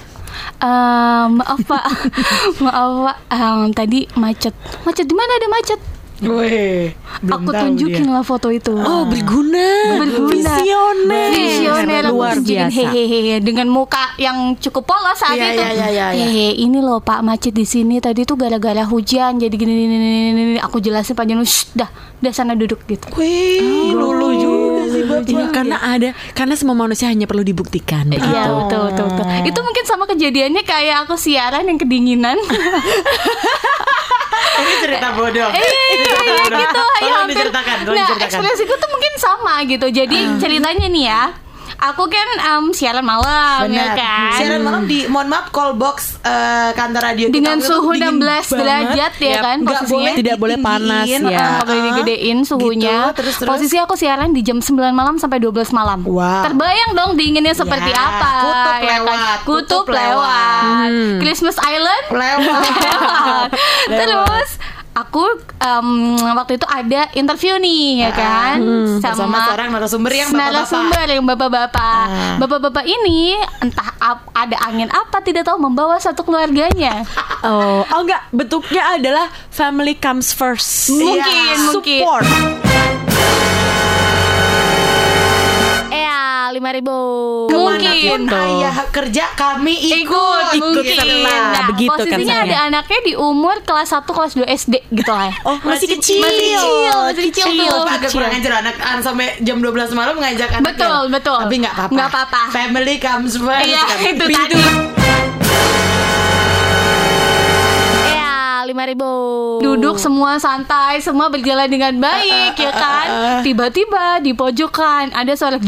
Em, 0.59 1.29
maaf 1.33 1.59
pak. 1.63 1.83
Maaf 2.59 2.91
pak. 3.05 3.17
Em, 3.29 3.59
tadi 3.71 3.99
macet. 4.13 4.51
Macet 4.83 5.05
di 5.05 5.15
mana 5.15 5.31
ada 5.33 5.47
macet 5.49 5.79
Weh, 6.21 6.91
belum 7.21 7.31
aku 7.39 7.51
tunjukin 7.53 8.03
dia. 8.03 8.11
lah 8.11 8.21
foto 8.21 8.47
itu 8.49 8.75
Oh, 8.75 9.03
berguna. 9.03 9.95
berguna 9.97 10.51
Visioner. 10.57 11.29
visioner 11.31 12.03
luar 12.05 12.35
biasa. 12.37 12.91
hehehe 12.91 13.39
dengan 13.39 13.67
muka 13.67 14.15
yang 14.15 14.35
cukup 14.55 14.83
polos 14.85 15.15
saat 15.15 15.33
Iya, 15.33 15.47
itu 15.49 15.61
iya, 15.61 15.71
iya, 15.71 15.87
iya, 15.87 16.05
iya. 16.11 16.25
hehe 16.25 16.47
ini 16.57 16.79
loh 16.79 16.99
pak 16.99 17.19
macet 17.19 17.51
di 17.51 17.63
sini 17.63 17.97
tadi 17.97 18.23
tuh 18.23 18.35
gara-gara 18.35 18.83
hujan 18.83 19.37
jadi 19.37 19.49
gini 19.49 19.71
gini, 19.71 19.95
gini, 19.95 20.07
gini, 20.29 20.57
aku 20.57 20.77
jelasin 20.77 21.13
panjang 21.13 21.39
Shh, 21.39 21.71
dah 21.73 21.87
dah 22.17 22.31
sana 22.31 22.51
duduk 22.51 22.83
gitu 22.83 23.07
Wih, 23.15 23.91
lulu 23.91 24.27
juga 24.33 24.57
sih 24.87 25.03
bapak. 25.03 25.23
Iya, 25.25 25.45
karena 25.49 25.77
ada 25.79 26.07
karena 26.33 26.53
semua 26.53 26.75
manusia 26.75 27.07
hanya 27.07 27.23
perlu 27.23 27.41
dibuktikan. 27.41 28.09
Iya 28.09 28.19
begitu. 28.19 28.51
betul, 28.59 28.83
betul 28.89 29.05
betul 29.09 29.25
Itu 29.45 29.59
mungkin 29.61 29.83
sama 29.85 30.03
kejadiannya 30.05 30.63
kayak 30.63 30.95
aku 31.01 31.15
siaran 31.15 31.63
yang 31.63 31.77
kedinginan 31.77 32.35
Ini 34.59 34.73
cerita 34.79 35.07
bodoh. 35.11 35.49
Eh, 35.49 35.59
iya, 35.59 35.83
iya, 35.95 36.13
gitu 36.51 36.81
ayo 36.81 36.99
Tolong 36.99 37.13
hampir. 37.17 37.35
diceritakan, 37.35 37.77
Nah 37.81 37.93
diceritakan. 37.97 38.27
ekspresiku 38.29 38.73
tuh 38.75 38.89
mungkin 38.89 39.13
sama 39.15 39.53
gitu 39.63 39.87
Jadi 39.89 40.19
ceritanya 40.37 40.87
nih 40.87 41.03
ya 41.05 41.21
Aku 41.81 42.03
kan 42.05 42.27
em, 42.37 42.65
siaran 42.69 43.01
malam 43.01 43.63
ya 43.65 43.87
Benar. 43.87 43.95
kan 43.95 44.31
Siaran 44.35 44.61
malam 44.61 44.83
di 44.83 45.07
mohon 45.07 45.25
maaf 45.25 45.47
call 45.49 45.73
box 45.73 46.19
eh, 46.19 46.69
kantor 46.71 47.01
radio 47.05 47.25
kita 47.25 47.35
dengan 47.35 47.55
itu 47.55 47.65
suhu 47.65 47.91
dingin 47.93 48.19
16 48.19 48.19
banget. 48.19 48.51
derajat 48.53 49.13
ya 49.15 49.29
Yap, 49.29 49.41
kan 49.41 49.57
posisinya 49.61 49.87
boleh 49.89 50.13
Tidak 50.13 50.35
boleh 50.37 50.57
panas 50.59 51.05
ya. 51.05 51.15
Ah, 51.15 51.23
nggak 51.23 51.63
boleh 51.63 51.79
Ah, 51.79 51.85
digedein 51.87 52.37
suhunya. 52.41 52.97
gitu. 53.05 53.15
Terus, 53.17 53.33
terus. 53.37 53.47
Posisi 53.47 53.75
aku 53.77 53.93
siaran 53.93 54.29
di 54.29 54.41
jam 54.41 54.59
9 54.59 54.75
malam 54.91 55.15
sampai 55.15 55.39
12 55.39 55.71
malam. 55.71 56.03
Wow. 56.03 56.43
Terbayang 56.45 56.91
dong 56.93 57.11
dinginnya 57.15 57.53
seperti 57.53 57.89
Ya, 57.89 58.03
apa. 58.11 58.31
kutub 58.41 58.59
ya 58.59 58.75
kan? 58.75 58.99
lewat, 59.01 59.17
Kutub, 59.39 59.57
kutub 59.81 59.85
lewat. 59.89 60.63
Hmm. 60.85 61.15
Christmas 61.17 61.55
Island 61.59 62.03
lewat. 62.09 62.43
lewat. 62.75 63.47
Terus 63.89 64.49
aku 64.91 65.23
em, 65.55 65.87
waktu 66.19 66.55
itu 66.55 66.65
ada 66.65 67.07
interview 67.13 67.55
nih 67.55 68.03
ya 68.03 68.11
kan 68.11 68.57
Sama 68.99 69.47
seorang 69.47 69.69
narasumber 69.69 70.11
yang 70.11 70.29
bapak-bapak. 70.29 70.51
narasumber 70.51 71.05
yang 71.07 71.23
bapak-bapak. 71.23 72.05
Ah. 72.05 72.35
Bapak-bapak 72.37 72.83
ini 72.83 73.33
entah 73.59 73.89
ap- 73.97 74.27
ada 74.31 74.57
angin 74.61 74.87
apa 74.87 75.19
tidak 75.19 75.43
tahu 75.43 75.57
membawa 75.57 75.97
satu 75.97 76.21
keluarganya. 76.21 77.03
Oh, 77.39 77.87
oh 77.87 77.99
enggak, 78.03 78.27
bentuknya 78.31 78.99
adalah 78.99 79.31
family 79.49 79.95
comes 79.95 80.35
first. 80.35 80.91
Mungkin, 80.91 81.23
Iya. 81.23 81.71
mungkin. 81.71 82.01
Support. 82.03 82.27
Lima 86.51 86.69
ribu. 86.71 86.97
Mungkin. 87.47 88.25
ayah 88.25 88.75
kerja 88.89 89.25
kami 89.33 89.73
ikut. 89.75 90.55
Ikut, 90.55 90.61
mungkin. 90.61 90.97
serta. 90.97 91.35
Nah, 91.49 91.63
begitu 91.69 91.89
posisinya 91.89 92.17
konsepnya. 92.19 92.37
ada 92.45 92.57
anaknya 92.67 92.99
di 93.03 93.13
umur 93.13 93.55
kelas 93.61 93.89
1, 93.91 94.05
kelas 94.07 94.31
2 94.35 94.45
SD 94.47 94.75
gitu 94.89 95.11
lah. 95.11 95.29
ya. 95.29 95.35
Oh, 95.43 95.57
masih, 95.61 95.87
kecil. 95.95 96.21
Masih 96.21 96.45
kecil, 96.49 96.95
masih 97.05 97.23
kecil 97.31 97.45
tuh. 97.55 97.83
Pak, 97.83 97.93
agak 97.97 98.09
kurang 98.11 98.31
ajar 98.31 98.53
anak 98.59 98.75
an 98.79 98.97
sampai 98.99 99.27
jam 99.39 99.57
12 99.59 99.91
malam 99.93 100.15
ngajak 100.17 100.49
anak 100.53 100.65
Betul, 100.73 101.01
betul. 101.09 101.39
Tapi 101.39 101.55
nggak 101.59 101.73
apa-apa 101.75 101.93
Nggak 101.95 102.07
apa-apa. 102.09 102.41
Family 102.51 102.95
comes 102.97 103.33
first 103.35 103.65
Iya, 103.65 103.83
kan. 103.85 103.99
itu 104.05 104.25
tadi. 104.25 104.98
Lima 108.69 108.83
ribu. 108.83 109.09
Duduk 109.59 109.97
semua 109.97 110.37
santai, 110.37 110.99
semua 110.99 111.27
berjalan 111.27 111.65
dengan 111.65 111.93
baik, 111.95 112.53
ya 112.55 112.71
kan? 112.71 113.07
Tiba-tiba 113.45 114.19
di 114.19 114.31
pojokan 114.31 115.09
ada 115.11 115.33
suara. 115.33 115.57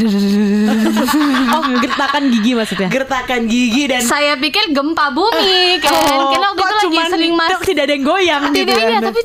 Oh, 1.52 1.64
gertakan 1.76 2.32
gigi 2.32 2.54
maksudnya. 2.54 2.88
gertakan 2.88 3.44
gigi 3.46 3.84
dan 3.86 4.00
Saya 4.02 4.34
pikir 4.36 4.72
gempa 4.72 5.10
bumi, 5.10 5.60
kan? 5.84 5.92
Karena 6.32 6.48
waktu 6.50 6.62
itu 6.62 6.76
lagi 6.78 7.00
sering 7.10 7.34
mas 7.34 7.50
tidak- 7.52 7.66
tidak 7.66 7.84
ada 7.84 7.94
yang 7.94 8.06
goyang 8.06 8.42
gitu 8.46 8.56
tidak 8.62 8.78
ya. 8.78 8.86
iya 8.86 9.00
tapi 9.02 9.22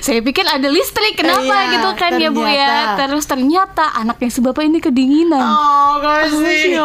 saya 0.00 0.20
pikir 0.20 0.44
ada 0.46 0.68
listrik 0.68 1.14
kenapa 1.14 1.42
Iya, 1.44 1.70
gitu 1.70 1.88
kan 1.94 2.10
ya 2.14 2.28
bu 2.30 2.42
ya 2.42 2.74
terus 2.96 3.24
ternyata 3.24 3.92
anaknya 3.92 4.28
si 4.28 4.40
bapak 4.40 4.62
ini 4.62 4.78
kedinginan 4.78 5.40
Oh 5.40 5.98
kasih 5.98 6.78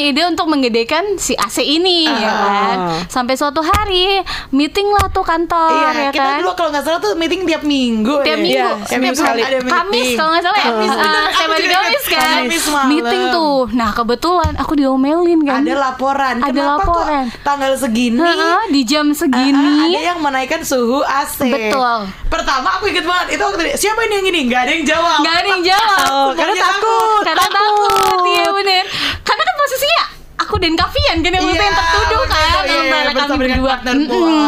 punya 0.00 0.16
ide 0.16 0.22
untuk 0.24 0.46
menggedekan 0.48 1.04
si 1.14 1.36
AC 1.36 1.60
ini 1.60 2.08
ya 2.08 2.24
Ah. 2.24 2.40
kan. 2.40 2.78
Sampai 3.06 3.36
suatu 3.36 3.60
hari 3.60 4.24
meeting 4.50 4.88
lah 4.88 5.06
tuh 5.06 5.20
kantor 5.22 5.68
Iya, 5.68 5.88
ya 6.00 6.10
kita 6.10 6.24
kan. 6.24 6.36
dulu 6.40 6.50
kalau 6.56 6.70
nggak 6.72 6.80
salah 6.82 6.96
tuh 6.98 7.12
meeting 7.14 7.44
tiap 7.44 7.60
minggu 7.62 8.14
Tiap 8.18 8.32
ya. 8.32 8.36
minggu, 8.38 8.56
Iya, 8.72 8.88
Tiap 8.88 8.96
minggu 8.98 9.20
sekali. 9.20 9.40
ada 9.42 9.58
meeting. 9.58 9.76
Kamis 9.76 10.08
kalau 10.16 10.30
nggak 10.30 10.42
salah 10.42 10.56
ya. 10.58 10.64
Kamis, 10.64 10.90
hari 10.90 11.60
juga 11.60 11.76
Kamis 11.76 12.04
kan. 12.06 12.24
Kamis 12.40 12.64
malam. 12.66 12.88
Meeting 12.88 13.22
tuh. 13.30 13.58
Nah 13.72 13.90
kebetulan 13.92 14.52
aku 14.56 14.72
diomelin 14.74 15.40
kan. 15.44 15.60
Ada 15.60 15.74
laporan. 15.76 16.34
Ada 16.38 16.48
Kenapa 16.48 16.80
laporan. 16.80 17.24
kok 17.28 17.44
tanggal 17.44 17.72
segini? 17.76 18.18
Heeh, 18.18 18.60
di 18.70 18.80
jam 18.82 19.06
Ah, 19.06 19.16
segini. 19.18 19.72
ada 19.84 20.00
yang 20.06 20.18
menaikkan 20.18 20.62
suhu 20.62 21.04
AC. 21.04 21.44
Betul. 21.44 22.08
Pertama 22.26 22.80
aku 22.80 22.88
inget 22.88 23.04
banget 23.04 23.36
itu 23.36 23.42
waktu 23.42 23.76
siapa 23.76 24.00
ini 24.02 24.14
yang 24.16 24.26
ini? 24.30 24.40
Gak 24.48 24.60
ada 24.62 24.72
yang 24.72 24.86
jawab. 24.86 25.18
Gak 25.20 25.36
ada 25.36 25.48
yang 25.50 25.64
jawab. 25.66 25.98
Oh, 26.08 26.28
karena 26.32 26.54
takut. 26.56 27.22
Karena 27.22 27.46
takut, 27.46 28.18
iya 28.26 28.48
bener. 28.48 28.84
Karena 29.20 29.42
kan 29.44 29.54
posisinya 29.70 30.02
aku 30.40 30.56
dan 30.56 30.74
Kavian 30.74 31.16
kan 31.16 31.30
yang 31.30 31.38
Iya, 31.38 31.46
waktu 31.46 31.62
yang 31.62 31.76
tertuduh 31.76 32.22
kan 32.24 32.42
itu, 32.42 32.58
iya, 32.66 32.80
antara 32.82 33.22
kami 33.22 33.44
berdua. 33.86 34.40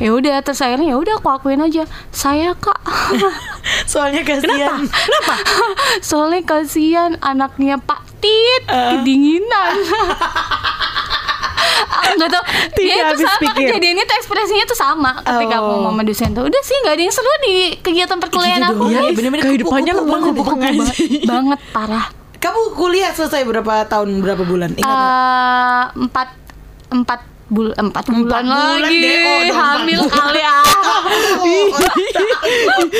Ya 0.00 0.10
udah 0.10 0.36
terus 0.40 0.58
akhirnya 0.58 0.86
ya 0.88 0.96
udah 0.96 1.14
aku 1.14 1.28
akuin 1.30 1.60
aja. 1.60 1.84
Saya 2.10 2.50
kak. 2.56 2.80
Soalnya 3.92 4.24
kasihan. 4.24 4.80
Kenapa? 4.82 5.34
Soalnya 6.02 6.42
kasihan 6.42 7.14
anaknya 7.20 7.78
Pak 7.78 8.00
Tit 8.18 8.62
Eh. 8.66 8.90
kedinginan. 8.96 9.76
Aku 11.92 12.12
nggak 12.18 12.30
tahu 12.30 12.44
Tidak 12.72 12.88
ya 12.88 12.94
itu 12.96 13.06
habis 13.06 13.22
sama 13.22 13.40
pikir. 13.46 13.64
kejadiannya 13.68 14.04
tuh 14.04 14.16
ekspresinya 14.16 14.64
tuh 14.66 14.78
sama 14.78 15.10
ketika 15.20 15.54
aku 15.54 15.62
Oh. 15.62 15.72
ngomong 15.78 15.94
sama 15.94 16.02
dosen 16.02 16.30
tuh 16.32 16.42
udah 16.42 16.60
sih 16.60 16.76
nggak 16.76 16.94
ada 16.96 17.02
yang 17.02 17.14
seru 17.14 17.32
di 17.40 17.54
kegiatan 17.78 18.18
perkuliahan 18.18 18.58
Gitu 18.58 18.72
aku 18.72 18.82
dong, 18.82 18.90
Iya, 18.90 19.00
iya, 19.00 19.12
bener-bener 19.12 19.42
kehidupannya 19.44 19.92
kupu-kupu 19.94 20.42
banget. 20.42 20.94
banget 21.22 21.60
parah 21.70 22.06
Kamu 22.40 22.72
kuliah 22.72 23.12
selesai 23.12 23.44
berapa 23.44 23.84
tahun 23.84 24.16
berapa 24.24 24.42
bulan? 24.48 24.72
Ingat? 24.72 24.88
Eh, 24.88 25.84
empat 26.08 26.28
empat 26.90 27.20
bul 27.50 27.68
empat 27.72 28.06
bulan 28.06 28.46
bulan 28.46 28.78
lagi 28.78 28.96
deh, 28.96 29.18
oh, 29.50 29.52
hamil 29.52 30.00
kali 30.06 30.42
ah 30.48 30.62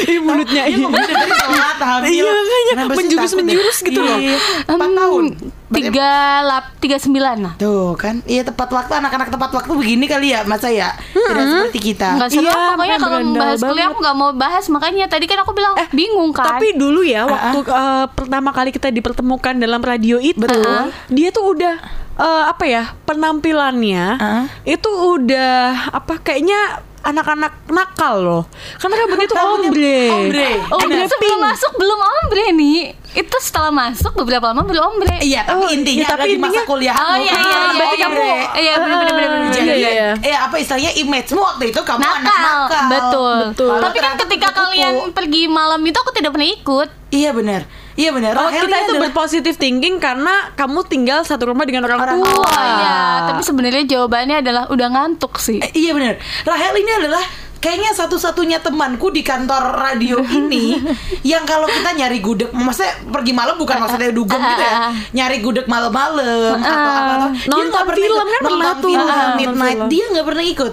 Ih, 0.02 0.18
mulutnya 0.20 0.62
Iya, 0.62 0.64
ini. 0.68 0.82
ngomongnya 0.82 1.06
dari 1.08 1.32
telat 1.32 1.78
hamil. 1.80 2.10
Iya, 2.12 2.22
makanya 2.26 2.74
menjurus-menjurus 2.92 3.76
takut 3.76 3.80
ya? 3.80 3.88
gitu 3.88 4.00
loh. 4.02 4.18
Iya, 4.18 4.36
Empat 4.66 4.88
Em, 4.88 4.96
tahun. 4.96 5.24
Tiga 5.70 6.10
lap 6.42 6.64
tiga 6.76 6.98
sembilan 6.98 7.36
lah 7.38 7.54
Tuh 7.54 7.94
kan, 7.94 8.26
iya 8.26 8.42
tepat 8.42 8.66
waktu 8.68 8.90
anak-anak 8.92 9.30
tepat 9.30 9.50
waktu 9.52 9.70
begini 9.72 10.04
kali 10.04 10.34
ya, 10.34 10.42
masa 10.42 10.66
ya 10.66 10.90
tidak 11.14 11.46
seperti 11.46 11.78
kita. 11.86 12.08
nggak 12.16 12.28
seru 12.28 12.42
Iya, 12.42 12.54
pokoknya 12.74 12.96
kalau 12.98 13.14
berandal 13.16 13.38
bahas 13.40 13.60
kuliah 13.60 13.70
banget. 13.70 13.86
aku 13.86 13.98
nggak 14.00 14.16
mau 14.18 14.30
bahas 14.34 14.64
makanya 14.66 15.04
tadi 15.06 15.24
kan 15.24 15.38
aku 15.38 15.52
bilang 15.52 15.74
bingung 15.92 16.30
kan 16.32 16.42
Tapi 16.50 16.74
dulu 16.74 17.00
ya 17.00 17.22
waktu 17.24 17.58
eh, 17.62 18.06
pertama 18.10 18.50
kali 18.50 18.70
kita 18.70 18.90
dipertemukan 18.90 19.54
dalam 19.54 19.78
radio 19.80 20.18
itu, 20.18 20.42
Betul. 20.42 20.90
dia 21.06 21.30
tuh 21.30 21.44
udah 21.48 21.74
eh, 22.20 22.44
apa 22.46 22.64
ya 22.64 22.82
penampilannya 23.04 24.06
Ah. 24.14 24.44
itu 24.62 24.86
udah 24.86 25.52
apa 25.90 26.20
kayaknya 26.20 26.60
anak-anak 27.00 27.64
nakal 27.66 28.14
loh. 28.20 28.42
Karena 28.76 28.92
rambutnya 28.98 29.24
tuh 29.24 29.40
ombre. 29.40 30.00
ombre. 30.12 30.48
Oh, 30.68 30.76
Benar. 30.78 31.08
sebelum 31.08 31.38
masuk 31.40 31.72
belum 31.74 31.96
ombre 31.98 32.44
nih. 32.52 32.78
Itu 33.16 33.36
setelah 33.40 33.72
masuk 33.72 34.12
beberapa 34.14 34.52
lama 34.52 34.60
belum 34.60 34.84
ombre. 34.86 35.16
Iya, 35.18 35.42
tapi 35.42 35.64
Oh, 35.64 35.72
intinya 35.72 36.04
iya, 36.04 36.12
tapi 36.12 36.28
di 36.28 36.36
masa 36.36 36.60
kuliah. 36.62 36.92
Oh 36.92 37.16
iya 37.16 37.32
iya 37.32 37.40
iya. 37.40 37.58
berarti 37.72 37.96
iya, 37.96 38.04
kamu- 38.04 38.20
iya, 38.20 38.36
iya 38.54 38.72
benar 38.76 38.96
benar 39.00 39.14
benar 39.16 39.30
benar. 39.32 39.48
Jadi, 39.50 39.64
Iya, 39.64 39.74
iya, 39.74 39.90
iya. 39.90 40.08
eh 40.20 40.36
apa 40.36 40.54
istilahnya 40.54 40.92
image-mu 40.94 41.40
waktu 41.40 41.64
itu 41.66 41.80
kamu 41.80 42.00
anak 42.04 42.20
nakal, 42.20 42.60
nakal. 42.68 42.84
betul. 42.92 43.36
Betul. 43.48 43.76
Tapi 43.80 43.98
kan 43.98 44.12
ketika 44.20 44.48
kalian 44.52 44.92
pergi 45.10 45.42
malam 45.48 45.80
itu 45.80 45.96
aku 45.96 46.12
tidak 46.12 46.36
pernah 46.36 46.52
ikut. 46.52 46.88
Iya 47.10 47.32
benar. 47.32 47.64
Iya 48.00 48.10
benar. 48.10 48.32
Oh, 48.34 48.46
Rahel 48.46 48.64
kita 48.64 48.76
itu 48.78 48.84
adalah- 48.88 49.02
berpositif 49.04 49.54
thinking 49.54 49.96
karena 49.96 50.48
kamu 50.54 50.80
tinggal 50.84 51.20
satu 51.20 51.44
rumah 51.46 51.62
dengan 51.62 51.84
orang, 51.84 52.00
Orang 52.00 52.18
tua. 52.18 52.32
tua. 52.32 52.48
Oh 52.48 52.64
iya, 52.72 52.96
tapi 53.28 53.42
sebenarnya 53.42 53.84
jawabannya 53.86 54.36
adalah 54.40 54.64
udah 54.66 54.88
ngantuk 54.88 55.36
sih. 55.36 55.60
Eh, 55.60 55.72
iya 55.76 55.92
benar. 55.92 56.16
Rahel 56.42 56.74
ini 56.76 56.92
adalah 56.96 57.20
kayaknya 57.58 57.92
satu-satunya 57.92 58.58
temanku 58.58 59.08
di 59.08 59.20
kantor 59.20 59.76
radio 59.76 60.16
ini 60.40 60.80
yang 61.22 61.44
kalau 61.44 61.68
kita 61.68 61.92
nyari 61.92 62.18
gudeg, 62.18 62.48
maksudnya 62.50 62.96
pergi 63.06 63.32
malam 63.32 63.54
bukan 63.54 63.76
maksudnya 63.78 64.08
dugem 64.10 64.40
gitu 64.40 64.62
ya, 64.62 64.74
nyari 65.18 65.38
gudeg 65.38 65.66
malam-malam 65.66 66.56
atau 66.64 66.72
apa 66.88 67.12
atau 67.18 67.30
Nonton 67.46 67.84
film 67.92 68.16
kan 68.24 68.40
pernah 68.40 68.56
nonton 68.66 68.76
tuh. 68.78 68.88
film, 68.88 69.00
Ah, 69.02 69.12
nonton 69.12 69.36
midnight 69.36 69.76
film. 69.76 69.88
dia 69.88 70.04
nggak 70.08 70.24
pernah 70.24 70.44
ikut 70.46 70.72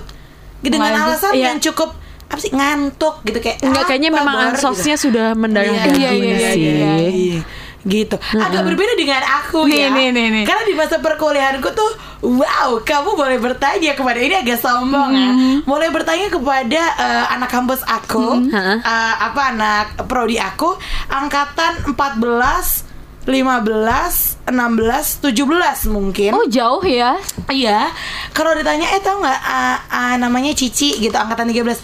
dengan 0.58 0.92
alasan 0.96 1.32
Iya. 1.32 1.44
yang 1.46 1.58
cukup 1.62 1.90
apa 2.28 2.40
sih 2.40 2.52
ngantuk 2.52 3.24
gitu 3.24 3.40
kayak 3.40 3.64
Enggak 3.64 3.84
kayaknya 3.88 4.12
memang 4.12 4.36
Bar, 4.36 4.48
ansosnya 4.52 4.96
gitu. 4.96 5.08
sudah 5.08 5.32
mendarah 5.32 5.72
Iya, 5.72 5.84
daging 5.88 6.22
iya, 6.22 6.36
iya, 6.36 6.50
sih. 6.52 6.62
iya, 6.62 6.92
Iya. 7.08 7.40
gitu 7.88 8.20
agak 8.36 8.68
berbeda 8.68 8.94
dengan 8.94 9.24
aku 9.24 9.64
Nih, 9.64 9.80
ya 9.80 9.88
nih, 9.88 10.12
nih, 10.12 10.26
nih. 10.28 10.44
karena 10.44 10.64
di 10.64 10.76
masa 10.76 11.00
perkuliahanku 11.00 11.72
tuh 11.72 11.88
wow 12.20 12.84
kamu 12.84 13.16
boleh 13.16 13.40
bertanya 13.40 13.96
kepada 13.96 14.20
ini 14.20 14.36
agak 14.36 14.60
sombong 14.60 15.16
ya 15.16 15.30
boleh 15.64 15.88
bertanya 15.88 16.28
kepada 16.28 16.82
eh, 17.00 17.26
anak 17.32 17.48
kampus 17.48 17.80
aku 17.82 18.44
Hah? 18.52 18.76
eh, 18.84 19.16
apa 19.24 19.42
anak 19.56 19.86
prodi 20.04 20.36
aku 20.36 20.76
angkatan 21.08 21.80
14 21.88 22.84
15, 23.28 24.48
16, 24.48 25.20
17 25.20 25.92
mungkin. 25.92 26.32
Oh 26.32 26.48
jauh 26.48 26.80
ya? 26.82 27.20
Iya, 27.52 27.92
kalau 28.32 28.56
ditanya 28.56 28.88
eh 28.88 29.04
tau 29.04 29.20
nggak 29.20 29.40
ah, 29.44 29.78
ah, 29.86 30.14
namanya 30.16 30.56
Cici 30.56 30.96
gitu 30.96 31.12
angkatan 31.12 31.52
13 31.52 31.76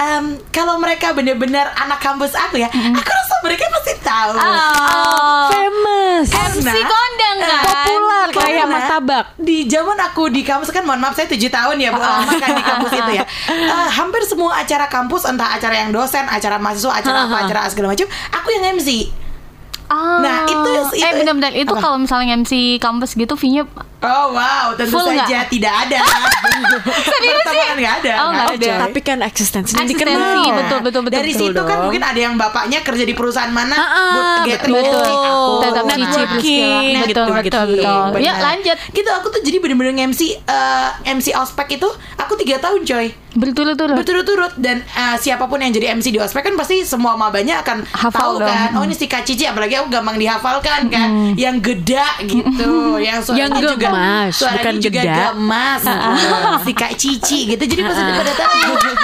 Em, 0.00 0.24
kalau 0.48 0.80
mereka 0.80 1.12
benar-benar 1.12 1.76
anak 1.76 2.00
kampus 2.00 2.32
aku 2.32 2.56
ya, 2.56 2.66
aku 2.72 3.04
rasa 3.06 3.34
mereka 3.42 3.68
pasti 3.68 3.92
tahu. 4.00 4.32
Oh, 4.32 5.46
Famous. 5.46 6.26
MC 6.32 6.64
Karena- 6.64 6.88
kondang 6.88 7.36
kan? 7.38 7.62
Populer 7.62 8.26
kayak 8.32 8.66
martabak. 8.66 9.24
Di 9.36 9.68
zaman 9.68 10.00
aku 10.00 10.28
di 10.28 10.40
kampus 10.40 10.68
kan, 10.70 10.82
mohon 10.82 10.98
maaf 10.98 11.12
saya 11.12 11.28
7 11.28 11.36
tahun 11.46 11.76
ya 11.76 11.92
bu 11.92 12.00
lama 12.00 12.32
kan 12.32 12.48
di 12.50 12.64
kampus 12.64 12.92
itu 12.94 13.12
ya. 13.12 13.24
Eh, 13.50 13.88
hampir 13.92 14.24
semua 14.24 14.56
acara 14.56 14.88
kampus, 14.88 15.24
entah 15.24 15.52
acara 15.52 15.74
yang 15.78 15.90
dosen, 15.90 16.24
acara 16.24 16.56
mahasiswa, 16.56 16.96
acara 16.96 17.28
apa, 17.28 17.36
acara 17.44 17.60
segala 17.68 17.92
macam, 17.92 18.08
aku 18.30 18.48
yang 18.50 18.64
MC. 18.74 19.12
Ah. 19.86 20.22
Nah, 20.22 20.36
itu- 20.46 20.96
itu- 20.96 21.02
eh 21.02 21.12
benar-benar 21.18 21.52
itu 21.52 21.72
kalau 21.74 21.98
misalnya 21.98 22.32
MC 22.32 22.52
kampus 22.78 23.12
gitu 23.12 23.34
fee-nya 23.34 23.66
Oh 24.00 24.32
wow, 24.32 24.72
tentu 24.74 24.96
Full 24.96 25.12
saja 25.12 25.28
nggak? 25.28 25.44
tidak 25.50 25.74
ada. 25.78 26.00
Serius 27.10 27.44
sih? 27.44 27.60
kan 27.60 27.76
nggak 27.76 27.94
ada. 28.00 28.12
Oh, 28.18 28.28
nggak 28.30 28.48
ada. 28.56 28.72
Tapi 28.82 28.98
kan 29.00 29.18
eksistensinya 29.20 29.76
Eksistensi, 29.78 30.08
dikenal. 30.08 30.56
betul, 30.56 30.78
betul, 30.80 31.00
betul, 31.04 31.18
Dari 31.18 31.30
betul 31.30 31.46
situ 31.46 31.60
kan 31.62 31.78
mungkin 31.82 32.02
ada 32.02 32.16
yang 32.18 32.34
bapaknya 32.34 32.80
kerja 32.80 33.04
di 33.04 33.12
perusahaan 33.12 33.50
mana, 33.50 33.72
Ah, 33.72 33.84
ah, 33.84 34.08
buat 34.10 34.24
gathering 34.46 34.72
betul. 34.74 34.92
gathering 34.96 35.20
aku. 35.22 35.52
Tetap 35.60 35.82
Nah, 35.82 35.90
Cici 35.90 36.00
networking, 36.00 36.64
Priscilla. 36.64 37.00
gitu, 37.02 37.20
Betul, 37.20 37.24
betul, 37.34 37.42
gitu. 37.42 37.60
betul. 37.76 38.20
Ya 38.20 38.32
lanjut 38.36 38.76
Gitu 38.90 39.10
aku 39.10 39.26
tuh 39.28 39.40
jadi 39.42 39.56
bener-bener 39.58 39.92
MC 40.06 40.20
eh, 40.38 40.88
MC 41.10 41.26
ospek 41.34 41.68
itu 41.70 41.88
aku 42.16 42.32
tiga 42.36 42.56
tahun 42.58 42.80
coy 42.82 43.08
Berturut-turut 43.30 43.94
berturut-turut 43.94 44.52
dan 44.56 44.82
eh, 44.82 45.16
siapa 45.16 45.44
pun 45.44 45.56
yang 45.56 45.70
jadi 45.70 45.94
MC 45.94 46.10
di 46.10 46.18
ospek 46.18 46.42
kan 46.42 46.54
pasti 46.54 46.82
semua 46.82 47.14
mabanya 47.14 47.60
akan 47.60 47.86
Hafal 47.86 48.10
tahu 48.10 48.34
dong. 48.38 48.48
kan 48.48 48.68
oh 48.74 48.82
ini 48.82 48.92
si 48.92 49.06
Kak 49.06 49.22
Cici 49.22 49.44
apalagi 49.44 49.76
aku 49.76 49.86
gampang 49.88 50.16
dihafalkan 50.16 50.88
kan 50.88 51.08
yang 51.34 51.58
geda 51.58 52.02
gitu 52.22 52.70
yang 53.00 53.20
suaranya 53.20 53.38
Yang 53.40 53.50
juga 53.68 53.86
gemas, 53.90 54.30
suaranya 54.38 54.58
bukan 54.62 54.74
juga 54.78 55.00
geda. 55.02 55.24
gemas. 55.34 55.80
Si 56.64 56.72
Kak 56.72 56.92
Cici 56.94 57.38
gitu. 57.50 57.64
Jadi 57.66 57.82
pas 57.82 57.96
pada 57.98 58.32
tahu 58.38 58.52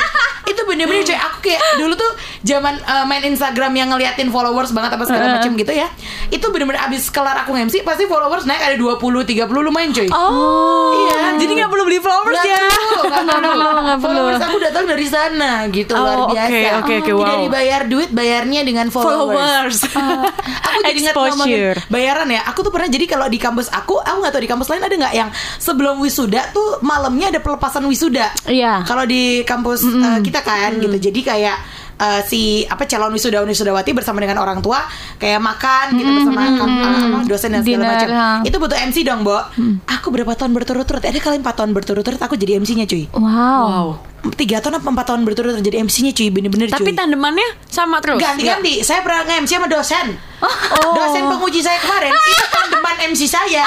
itu 0.50 0.62
bener-bener 0.62 1.02
coy 1.02 1.18
aku 1.18 1.38
kayak 1.42 1.62
dulu 1.74 1.94
tuh 1.98 2.12
zaman 2.46 2.78
eh, 2.78 3.04
main 3.04 3.26
Instagram 3.26 3.72
yang 3.74 3.88
ngeliatin 3.90 4.30
followers 4.30 4.70
banget 4.70 4.94
apa 4.94 5.04
segala 5.04 5.36
macam 5.36 5.52
gitu 5.52 5.72
ya 5.72 5.90
itu 6.28 6.46
bener-bener 6.46 6.78
abis 6.80 7.10
kelar 7.10 7.42
aku 7.42 7.52
MC 7.52 7.82
pasti 7.82 8.06
followers 8.06 8.46
naik 8.46 8.62
ada 8.62 8.76
20 8.78 9.02
30 9.02 9.50
lumayan 9.50 9.90
coy 9.90 10.06
Oh, 10.08 10.94
Iya. 11.04 11.36
Jadi 11.36 11.52
nggak 11.52 11.68
perlu 11.68 11.84
beli 11.84 11.98
flowers 11.98 12.32
Nggak 12.32 12.46
ya? 12.46 12.62
perlu, 12.62 13.02
perlu. 13.36 13.60
Followers 14.00 14.40
aku 14.40 14.56
datang 14.58 14.84
dari 14.86 15.06
sana 15.06 15.50
gitu 15.68 15.92
Oh, 15.92 16.00
luar 16.00 16.18
oke, 16.22 16.32
biasa. 16.32 16.68
oke, 16.80 16.94
oke, 16.96 17.10
Tidak 17.10 17.34
wow. 17.34 17.42
dibayar 17.42 17.80
duit, 17.84 18.10
bayarnya 18.10 18.60
dengan 18.62 18.86
followers. 18.88 19.82
aku 20.66 20.78
jadi 20.84 20.98
ingat 21.02 21.14
ngomongin 21.14 21.58
bayaran 21.88 22.28
ya. 22.30 22.40
Aku 22.46 22.60
tuh 22.60 22.70
pernah 22.70 22.86
jadi 22.86 23.04
kalau 23.04 23.26
di 23.26 23.36
kampus 23.36 23.66
aku, 23.68 23.98
aku 23.98 24.16
nggak 24.20 24.32
tahu 24.32 24.42
di 24.42 24.50
kampus 24.50 24.68
lain 24.70 24.82
ada 24.82 24.94
nggak 24.96 25.14
yang 25.14 25.28
sebelum 25.58 25.98
wisuda 25.98 26.52
tuh 26.52 26.78
malamnya 26.80 27.28
ada 27.28 27.40
pelepasan 27.40 27.82
wisuda. 27.84 28.30
Iya. 28.46 28.84
Kalau 28.84 29.04
di 29.04 29.42
kampus 29.42 29.82
eh, 29.82 30.18
kita 30.22 30.40
kan 30.40 30.76
gitu. 30.76 30.96
Jadi 31.02 31.20
kayak 31.22 31.56
eh, 31.96 32.20
si 32.22 32.40
apa 32.62 32.84
calon 32.84 33.10
wisuda 33.10 33.40
wisudawati 33.40 33.90
bersama 33.90 34.18
dengan 34.18 34.36
orang 34.38 34.60
tua 34.60 34.84
kayak 35.16 35.38
makan 35.38 35.84
gitu 35.94 36.10
bersama 36.12 36.40
kam- 36.54 36.76
apa, 36.76 37.18
dosen 37.24 37.50
dan 37.50 37.62
segala 37.62 37.84
macam. 37.90 38.08
ha. 38.10 38.28
Itu 38.42 38.56
butuh 38.56 38.76
MC 38.76 39.02
dong, 39.02 39.20
Bo. 39.22 39.38
Aku 39.86 40.08
berapa 40.08 40.32
tahun 40.32 40.52
berturut-turut? 40.52 41.00
Ada 41.00 41.16
kali 41.16 41.38
4 41.38 41.46
tahun 41.52 41.70
berturut-turut 41.72 42.18
aku 42.18 42.34
jadi 42.34 42.56
MC-nya, 42.56 42.84
cuy. 42.84 43.08
Wow, 43.10 43.96
Tiga 44.28 44.58
tahun 44.58 44.82
apa 44.82 44.88
empat 44.88 45.06
tahun 45.06 45.22
berturut-turut 45.22 45.62
jadi 45.62 45.78
MC-nya, 45.80 46.10
cuy. 46.10 46.28
Bener-bener, 46.28 46.66
cuy. 46.68 46.76
Tapi 46.76 46.90
tandemannya 46.92 47.46
sama 47.64 47.98
terus. 47.98 48.18
ganti-ganti. 48.18 48.82
Saya 48.82 49.00
pernah 49.00 49.22
nge-MC 49.24 49.50
sama 49.52 49.66
dosen. 49.66 50.06
Dosen 50.88 51.24
penguji 51.26 51.60
saya 51.60 51.78
kemarin 51.78 52.12
itu 52.32 52.46
kan 52.48 52.66
teman 52.68 52.94
MC 53.06 53.22
saya. 53.24 53.64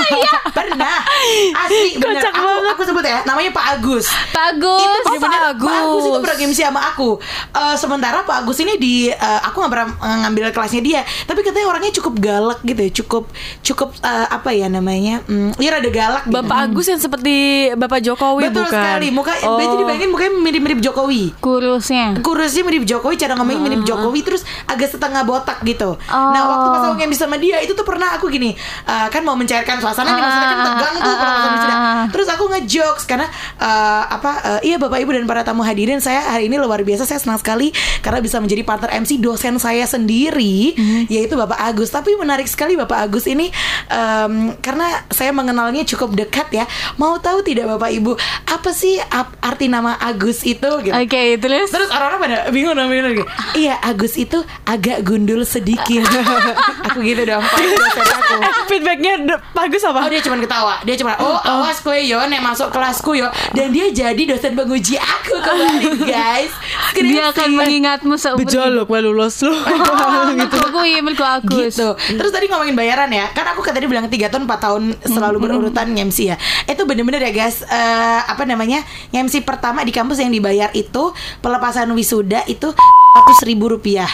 Pernah. 0.56 0.96
Asli 1.62 1.96
bener. 1.96 2.20
Kocak 2.20 2.32
Aku, 2.32 2.46
banget. 2.46 2.70
aku 2.70 2.82
sebut 2.84 3.04
ya, 3.04 3.18
namanya 3.22 3.50
Pak 3.50 3.64
Agus. 3.72 4.06
Bagus. 4.30 4.80
Itu 4.80 5.10
bener-bener 5.12 5.40
Pak 5.40 5.54
Pak 5.60 5.74
Agus 5.76 6.00
itu 6.00 6.10
Agus. 6.10 6.22
pernah 6.22 6.36
MC 6.40 6.58
sama 6.60 6.80
aku. 6.84 7.10
Eh, 7.50 7.74
sementara 7.76 8.18
Pak 8.22 8.36
Agus 8.40 8.58
ini 8.58 8.74
di 8.76 8.94
eh, 9.08 9.40
aku 9.40 9.56
nggak 9.58 9.72
pernah 9.72 9.88
eh, 9.90 10.16
ngambil 10.20 10.42
kelasnya 10.50 10.80
dia, 10.80 11.00
tapi 11.24 11.40
katanya 11.40 11.66
orangnya 11.68 11.92
cukup 11.92 12.14
galak 12.18 12.58
gitu 12.62 12.80
ya, 12.80 12.90
cukup 12.94 13.24
cukup 13.62 13.88
eh, 14.00 14.26
apa 14.28 14.50
ya 14.50 14.66
namanya? 14.66 15.22
Hmm, 15.24 15.52
ya 15.56 15.70
rada 15.70 15.88
galak 15.88 16.22
gitu. 16.24 16.34
Bapak 16.34 16.58
Agus 16.64 16.86
yang 16.86 17.00
seperti 17.00 17.34
Bapak 17.72 18.00
Jokowi 18.00 18.46
Betul 18.46 18.64
bukan? 18.64 18.74
sekali. 18.74 19.08
Muka 19.10 19.32
Oh. 19.40 19.56
jadi 19.56 19.84
bayangin 19.84 20.10
mukanya 20.10 20.30
mirip-mirip 20.36 20.80
Jokowi. 20.80 21.32
Kurusnya. 21.40 22.18
Kurusnya 22.18 22.62
mirip 22.62 22.84
Jokowi, 22.84 23.14
cara 23.16 23.32
ngomongnya 23.34 23.62
mirip 23.62 23.82
Jokowi 23.84 24.20
terus 24.20 24.42
agak 24.66 24.90
setengah 24.90 25.22
botak 25.22 25.62
gitu. 25.62 25.96
Oh. 26.06 26.19
Nah, 26.34 26.42
waktu 26.44 26.66
pas 26.68 26.82
aku 26.90 26.94
ngemsi 27.00 27.18
sama 27.18 27.36
dia 27.40 27.56
itu 27.64 27.72
tuh 27.72 27.86
pernah 27.86 28.12
aku 28.16 28.28
gini, 28.28 28.52
eh, 28.84 29.06
kan 29.08 29.22
mau 29.24 29.34
mencairkan 29.34 29.80
suasana 29.80 30.12
nih 30.12 30.22
maksudnya 30.22 30.48
kan 30.52 30.60
tegang 30.68 30.94
tuh 31.00 31.14
kalau 31.16 31.34
pas 31.40 31.50
wisuda. 31.56 31.74
Ah. 31.74 32.04
Terus 32.12 32.28
aku 32.28 32.44
ngejokes 32.52 33.04
karena 33.08 33.26
eh, 33.56 34.02
apa 34.12 34.30
eh, 34.60 34.60
iya 34.72 34.76
Bapak 34.76 34.98
Ibu 35.00 35.10
dan 35.16 35.24
para 35.24 35.42
tamu 35.42 35.64
hadirin 35.64 35.98
saya 36.04 36.24
hari 36.36 36.52
ini 36.52 36.60
luar 36.60 36.84
biasa 36.84 37.08
saya 37.08 37.20
senang 37.20 37.40
sekali 37.40 37.72
karena 38.04 38.20
bisa 38.20 38.36
menjadi 38.38 38.62
partner 38.64 38.90
MC 39.00 39.20
dosen 39.20 39.56
saya 39.56 39.84
sendiri 39.88 40.76
yaitu 41.08 41.34
Bapak 41.34 41.58
Agus. 41.58 41.88
Tapi 41.92 42.14
menarik 42.16 42.46
sekali 42.46 42.76
Bapak 42.76 43.08
Agus 43.08 43.24
ini 43.24 43.48
em, 43.88 44.54
karena 44.60 45.04
saya 45.12 45.32
mengenalnya 45.32 45.84
cukup 45.88 46.16
dekat 46.16 46.48
ya. 46.52 46.64
Mau 46.96 47.16
tahu 47.18 47.40
tidak 47.44 47.70
Bapak 47.76 47.90
Ibu 47.92 48.12
apa 48.50 48.70
sih 48.72 48.98
arti 49.40 49.66
nama 49.70 49.96
Agus 49.96 50.42
itu 50.44 50.70
gitu. 50.84 50.94
Oke, 50.94 51.36
terus 51.38 51.70
Terus 51.70 51.88
orang-orang 51.92 52.20
pada 52.20 52.38
bingung 52.52 52.76
gitu. 52.76 53.24
Iya 53.56 53.78
Agus 53.80 54.14
itu 54.16 54.42
agak 54.66 55.04
gundul 55.06 55.44
sedikit. 55.44 55.99
aku 56.90 56.98
gitu 57.04 57.22
dong. 57.26 57.42
Aku. 57.42 58.36
Feedbacknya 58.70 59.12
bagus 59.50 59.82
apa? 59.82 60.06
Oh 60.06 60.10
dia 60.10 60.22
cuma 60.22 60.38
ketawa 60.38 60.78
Dia 60.86 60.94
cuma 60.94 61.18
Oh 61.18 61.34
awas 61.42 61.82
kue 61.82 62.06
yo 62.06 62.22
Nek 62.30 62.38
masuk 62.38 62.70
kelasku 62.70 63.18
yo 63.18 63.26
Dan 63.50 63.74
dia 63.74 63.90
jadi 63.90 64.22
dosen 64.30 64.54
penguji 64.54 64.94
aku 64.94 65.42
kembali 65.42 66.06
guys 66.14 66.54
dia 66.94 67.30
akan 67.30 67.48
mengingatmu 67.54 68.14
seumur 68.18 68.42
Bejolok 68.42 68.86
gue 68.90 69.00
lulus 69.06 69.42
lu. 69.46 69.54
gitu. 69.54 70.56
Aku 70.58 70.82
iya 70.82 71.00
mergo 71.00 71.22
Agus. 71.22 71.74
gitu. 71.74 71.94
Terus 71.96 72.30
tadi 72.34 72.50
ngomongin 72.50 72.74
bayaran 72.74 73.10
ya, 73.10 73.30
kan 73.30 73.46
aku 73.54 73.62
kan 73.62 73.72
tadi 73.76 73.86
bilang 73.86 74.10
3 74.10 74.30
tahun 74.30 74.44
4 74.46 74.64
tahun 74.64 74.82
selalu 75.06 75.36
berurutan 75.38 75.86
MC 75.94 76.34
ya. 76.34 76.36
Itu 76.66 76.84
bener-bener 76.84 77.22
ya 77.22 77.32
guys, 77.32 77.62
eh, 77.62 78.20
apa 78.26 78.42
namanya 78.44 78.82
MC 79.14 79.46
pertama 79.46 79.86
di 79.86 79.92
kampus 79.94 80.18
yang 80.18 80.32
dibayar 80.32 80.70
itu 80.74 81.14
pelepasan 81.40 81.90
wisuda 81.94 82.44
itu 82.50 82.74
ratus 83.14 83.38
ribu 83.46 83.70
rupiah. 83.70 84.10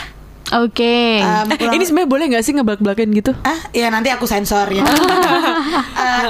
Oke. 0.48 1.18
Em, 1.18 1.46
Eh, 1.48 1.56
kurang- 1.56 1.74
ini 1.74 1.82
sebenarnya 1.82 2.06
boleh 2.08 2.24
nggak 2.28 2.42
sih 2.42 2.52
ngebelak-belakin 2.52 3.08
gitu? 3.12 3.32
Ah, 3.40 3.58
ya 3.70 3.88
nanti 3.88 4.08
aku 4.08 4.24
sensor 4.24 4.70
ya. 4.70 4.86
Eh, 5.96 6.22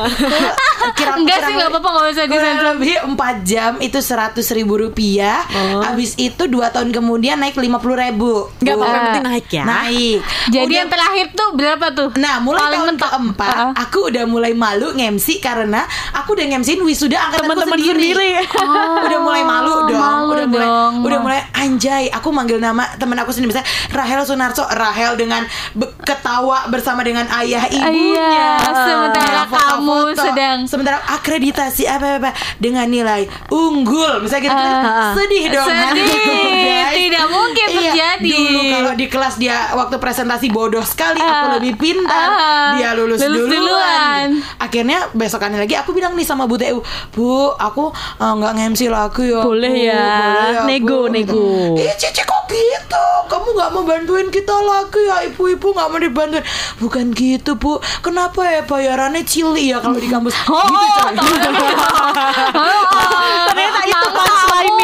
kira 0.94 1.16
Enggak 1.16 1.38
sih, 1.42 1.52
nggak 1.52 1.68
apa-apa, 1.68 1.88
nggak 1.90 2.05
usah 2.07 2.24
kurang 2.24 2.31
disensor. 2.55 2.66
lebih 2.70 2.94
4 3.11 3.37
jam 3.42 3.72
itu 3.79 3.98
seratus 4.00 4.46
ribu 4.50 4.79
rupiah. 4.79 5.42
Oh. 5.48 5.83
Habis 5.83 6.14
itu 6.16 6.46
dua 6.46 6.70
tahun 6.70 6.90
kemudian 6.90 7.37
naik 7.37 7.57
lima 7.57 7.76
puluh 7.76 7.96
ribu. 7.96 8.46
Nggak 8.57 8.70
Tuh. 8.70 8.81
apa-apa, 8.81 8.98
penting 9.05 9.26
naik 9.26 9.46
ya. 9.50 9.64
Naik. 9.64 10.18
Jadi 10.48 10.62
Udah- 10.64 10.79
yang 10.79 10.88
terakhir 10.88 11.26
tuh 11.33 11.48
berapa 11.52 11.87
tuh? 11.90 12.09
Nah, 12.16 12.38
mulai 12.38 12.61
Paling 12.62 12.72
tahun 12.72 12.88
mentok. 12.88 13.11
keempat, 13.11 13.57
Ah. 13.57 13.72
aku 13.76 13.98
udah 14.07 14.24
mulai 14.24 14.52
malu 14.55 14.88
nge-MC 14.92 15.26
karena 15.38 15.83
aku 16.12 16.29
udah 16.33 16.44
nge-MC-in 16.46 16.81
wisuda 16.81 17.16
angkatanku 17.20 17.42
Teman-teman 17.52 17.79
sendiri. 17.79 18.00
sendiri. 18.07 18.31
udah 19.07 19.18
mulai 19.20 19.42
malu 19.42 19.72
dong, 19.85 19.98
malu 19.98 20.31
udah 20.33 20.46
mulai 20.46 20.64
dong. 20.64 20.92
udah 21.02 21.18
mulai 21.20 21.40
anjay, 21.52 22.05
aku 22.09 22.29
manggil 22.31 22.59
nama 22.59 22.87
temen 22.94 23.16
aku 23.16 23.31
sendiri 23.31 23.50
misalnya 23.50 23.68
Rahel 24.07 24.23
Sunarso, 24.23 24.62
Rahel 24.64 25.12
dengan 25.14 25.42
be- 25.73 25.90
ketawa 26.01 26.71
bersama 26.71 27.03
dengan 27.03 27.27
ayah 27.35 27.66
ibunya. 27.66 28.23
Iya, 28.23 28.51
sementara 28.62 29.27
Yang 29.37 29.49
foto-foto. 29.49 29.71
kamu 29.75 29.97
sedang- 30.16 30.64
sementara 30.64 30.99
akreditasi 31.11 31.83
apa 31.85 32.07
apa 32.16 32.31
dengan 32.57 32.87
nilai 32.87 33.27
unggul 33.51 34.23
misalnya 34.23 34.42
gitu 34.45 34.55
Ah. 34.55 35.11
sedih 35.12 35.45
dong 35.49 35.66
Sedih. 35.66 35.83
hatiku, 35.83 36.35
guys. 36.55 36.95
Tidak 36.97 37.27
mungkin 37.29 37.66
Iya, 37.66 37.81
terjadi. 37.83 38.31
dulu 38.31 38.61
kalau 38.71 38.92
di 38.95 39.07
kelas 39.07 39.35
dia 39.37 39.57
waktu 39.73 39.97
presentasi 39.97 40.47
bodoh 40.49 40.83
sekali 40.83 41.19
aku 41.19 41.47
Ah. 41.49 41.53
lebih 41.57 41.75
pintar 41.75 42.29
Ah. 42.29 42.79
dia 42.79 42.95
lulus, 42.95 43.19
Lulus 43.21 43.42
duluan. 43.42 43.59
duluan. 43.59 44.27
akhirnya 44.57 44.99
besokannya 45.12 45.59
lagi 45.59 45.75
aku 45.75 45.90
bilang 45.90 46.14
nih 46.14 46.25
sama 46.25 46.45
Bu 46.45 46.55
TU 46.57 46.79
Bu 47.11 47.29
aku 47.53 47.90
eh, 48.16 48.33
nggak 48.33 48.53
nge-MC 48.55 48.83
lagi 48.88 49.25
ya 49.27 49.42
Boleh 49.42 49.75
ya. 49.75 49.99
Boleh 49.99 50.62
Nego, 50.64 51.01
Bu." 51.01 51.11
nego. 51.11 51.42
gitu. 51.75 51.83
Ih 51.83 51.95
Cici 51.97 52.23
kok 52.23 52.47
gitu 52.47 53.07
kamu 53.27 53.49
nggak 53.53 53.71
mau 53.73 53.83
bantuin 53.96 54.28
kita 54.28 54.52
lagi 54.52 55.00
ya 55.09 55.24
ibu-ibu 55.32 55.72
nggak 55.72 55.88
mau 55.88 55.96
dibantuin. 55.96 56.44
Bukan 56.76 57.16
gitu 57.16 57.56
Bu. 57.56 57.80
Kenapa 58.04 58.44
ya 58.44 58.61
bayarannya 58.68 59.24
cili 59.24 59.72
ya 59.72 59.80
kalau 59.80 59.96
di 59.96 60.12
kampus? 60.12 60.37
Oh, 60.52 60.61
gitu 60.68 61.00
coy. 61.16 61.72
Ternyata 63.48 63.80
itu 63.88 64.06
punchline-nya. 64.12 64.75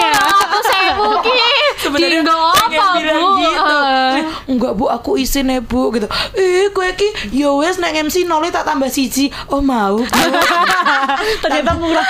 Saya 0.63 0.93
mungkin. 0.95 1.35
sebenarnya 1.83 2.23
apa, 2.23 2.87
Bu? 2.95 3.27
gitu 3.35 3.59
Eh. 3.63 4.23
enggak 4.47 4.73
bu 4.73 4.87
aku 4.87 5.19
isin 5.19 5.51
ya 5.51 5.59
bu 5.59 5.91
gitu 5.91 6.07
eh 6.33 6.71
kue 6.71 6.87
ki 6.95 7.35
yo 7.35 7.59
wes 7.59 7.77
neng 7.77 8.07
MC 8.07 8.23
nolnya 8.23 8.55
tak 8.55 8.71
tambah 8.71 8.87
siji 8.87 9.27
oh 9.49 9.59
mau. 9.59 9.99
Ternyata 11.43 11.75
murah. 11.75 12.07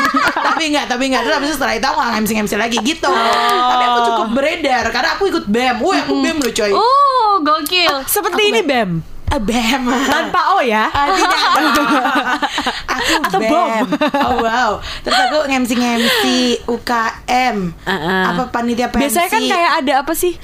tapi 0.46 0.70
enggak 0.70 0.86
tapi 0.86 1.10
enggak 1.10 1.26
terus 1.26 1.58
setelah 1.58 1.74
itu 1.74 1.86
aku 1.86 1.98
nggak 1.98 2.14
MC 2.22 2.30
MC 2.40 2.52
lagi 2.54 2.78
gitu 2.78 3.10
tapi 3.10 3.84
aku 3.84 3.98
cukup 4.04 4.28
beredar 4.32 4.84
karena 4.88 5.10
aku 5.14 5.26
ikut 5.26 5.44
bem 5.46 5.76
wah 5.80 5.96
aku 5.96 6.14
bem 6.22 6.36
loh 6.38 6.52
coy 6.52 6.70
Oh, 6.70 7.40
gokil. 7.40 7.94
Seperti 8.06 8.42
ini 8.48 8.60
Bem. 8.62 9.15
Ah, 9.26 9.42
bem 9.42 9.82
Tanpa 10.06 10.54
O 10.54 10.62
ya. 10.62 10.86
Ah, 10.88 11.10
tidak 11.10 11.40
aku 12.96 13.12
Atau 13.26 13.38
bem. 13.42 13.50
bom. 13.50 13.86
oh 14.16 14.34
wow 14.40 14.70
terus 15.02 15.18
aku 15.18 15.38
ngemsi 15.46 15.74
ngemsi 15.74 16.38
UKM 16.64 17.56
Uh-uh. 17.82 18.24
apa 18.30 18.42
panitia 18.48 18.88
pensi 18.88 19.10
Biasanya 19.10 19.28
kan 19.28 19.42
kayak 19.44 19.72
ada 19.82 19.92
apa 20.00 20.12
sih? 20.14 20.34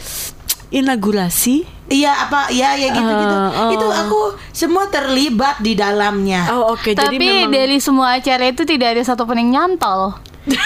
Inaugurasi. 0.72 1.68
Iya 1.86 2.24
apa 2.24 2.48
ya 2.48 2.72
ya 2.72 2.88
gitu 2.90 3.04
gitu. 3.04 3.36
Uh, 3.36 3.52
oh. 3.52 3.70
Itu 3.76 3.86
aku 3.86 4.20
semua 4.50 4.88
terlibat 4.88 5.60
di 5.60 5.76
dalamnya. 5.76 6.48
Oh 6.48 6.72
oke, 6.72 6.96
jadi 6.96 7.12
Tapi 7.12 7.20
memang 7.20 7.52
dari 7.52 7.76
semua 7.76 8.16
acara 8.16 8.48
itu 8.48 8.64
tidak 8.64 8.96
ada 8.96 9.02
satupun 9.04 9.36
yang 9.36 9.50
nyantol. 9.52 10.16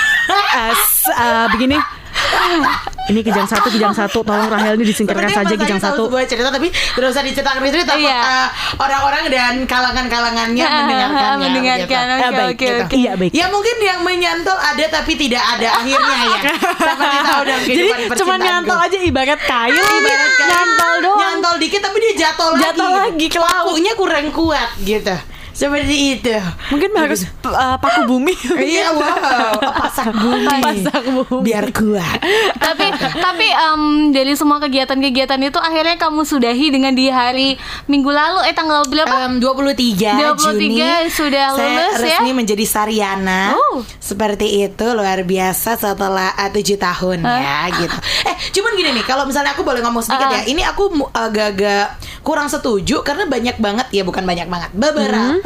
As- 0.54 1.10
ah, 1.10 1.50
begini. 1.50 1.74
Ini 3.06 3.20
kijang 3.22 3.46
satu, 3.46 3.68
kijang 3.68 3.92
satu. 3.92 4.18
Tolong 4.20 4.48
Rahel 4.48 4.74
ini 4.74 4.84
disingkirkan 4.84 5.30
saja 5.30 5.54
kijang 5.54 5.78
satu. 5.78 6.06
sebuah 6.06 6.24
cerita 6.24 6.48
tapi 6.48 6.68
tidak 6.68 7.08
usah 7.08 7.22
diceritakan 7.22 7.60
di 7.60 7.70
sini 7.70 7.84
takut 7.84 8.02
Iya. 8.02 8.18
uh, 8.18 8.48
orang-orang 8.76 9.24
dan 9.28 9.52
kalangan-kalangannya 9.64 10.60
Ah, 10.60 10.74
mendengarkannya. 10.76 11.38
mendengarkan. 11.40 11.86
gitu. 11.86 11.94
Ya, 12.16 12.26
Oke, 12.26 12.36
baik. 12.36 12.50
oke, 12.52 12.66
oke. 12.82 12.94
Iya 12.96 13.12
baik. 13.14 13.30
Ya 13.32 13.46
mungkin 13.46 13.76
yang 13.80 14.00
menyantol 14.00 14.56
ada 14.56 14.84
tapi 14.92 15.12
tidak 15.14 15.38
ada 15.40 15.68
akhirnya 15.76 16.16
ya. 16.24 16.40
Seperti 16.76 17.18
tahu 17.22 17.42
dalam 17.42 17.62
Jadi 17.62 17.86
cuma 18.16 18.34
nyantol 18.36 18.78
aja 18.80 18.98
ibarat 19.00 19.40
kail, 19.40 19.74
Ibarat 19.76 20.30
kayak 20.32 20.48
nyantol 20.48 20.94
doang. 21.00 21.20
Nyantol 21.20 21.54
dikit 21.58 21.80
tapi 21.80 21.96
dia 22.00 22.12
jatuh 22.20 22.48
lagi. 22.52 22.62
Jatuh 22.64 22.88
lagi 22.90 23.26
ke 23.28 23.38
laut. 23.38 23.64
Pakunya 23.66 23.92
kurang 23.94 24.26
kuat 24.30 24.68
gitu. 24.80 25.14
Seperti 25.56 25.96
itu. 26.12 26.36
Mungkin 26.68 26.92
harus 26.92 27.24
uh, 27.42 27.76
paku 27.76 28.04
bumi. 28.06 28.36
Iya 28.66 28.92
wow, 28.92 29.56
pasak 29.56 30.12
bumi. 30.12 30.58
Pasak 30.60 31.02
bumi. 31.06 31.40
Biar 31.42 31.72
kuat. 31.72 32.18
tapi 32.58 32.86
tapi 33.16 33.46
em, 33.46 33.82
dari 34.10 34.34
semua 34.34 34.58
kegiatan-kegiatan 34.58 35.38
itu 35.40 35.56
akhirnya 35.56 35.96
kamu 35.96 36.22
sudahi 36.22 36.66
dengan 36.68 36.92
di 36.92 37.08
hari 37.08 37.56
Minggu 37.86 38.10
lalu 38.10 38.44
eh 38.44 38.52
tanggal 38.52 38.84
berapa? 38.84 39.08
Em, 39.24 39.38
23, 39.38 40.36
23 40.36 40.36
Juni 40.36 40.76
sudah 41.08 41.44
saya 41.50 41.68
lulus 41.70 41.94
ya? 41.96 42.20
resmi 42.20 42.30
menjadi 42.32 42.64
Sariana 42.66 43.56
Oh. 43.56 43.80
seperti 43.96 44.62
itu 44.62 44.86
luar 44.90 45.22
biasa 45.22 45.76
setelah 45.76 46.34
uh, 46.34 46.50
tujuh 46.50 46.76
tahun 46.76 47.22
ya 47.22 47.58
gitu 47.72 47.96
eh 48.24 48.36
cuman 48.52 48.72
gini 48.74 48.90
nih 48.92 49.04
kalau 49.04 49.24
misalnya 49.24 49.52
aku 49.52 49.62
boleh 49.62 49.80
ngomong 49.80 50.02
sedikit 50.02 50.26
Ah. 50.26 50.34
ya 50.34 50.42
ini 50.44 50.60
aku 50.60 50.84
agak-agak 51.08 51.94
kurang 52.20 52.46
setuju 52.46 53.00
karena 53.00 53.24
banyak 53.24 53.56
banget 53.56 53.86
ya 53.90 54.02
bukan 54.02 54.22
banyak 54.22 54.44
banget 54.44 54.70
beberapa 54.72 55.45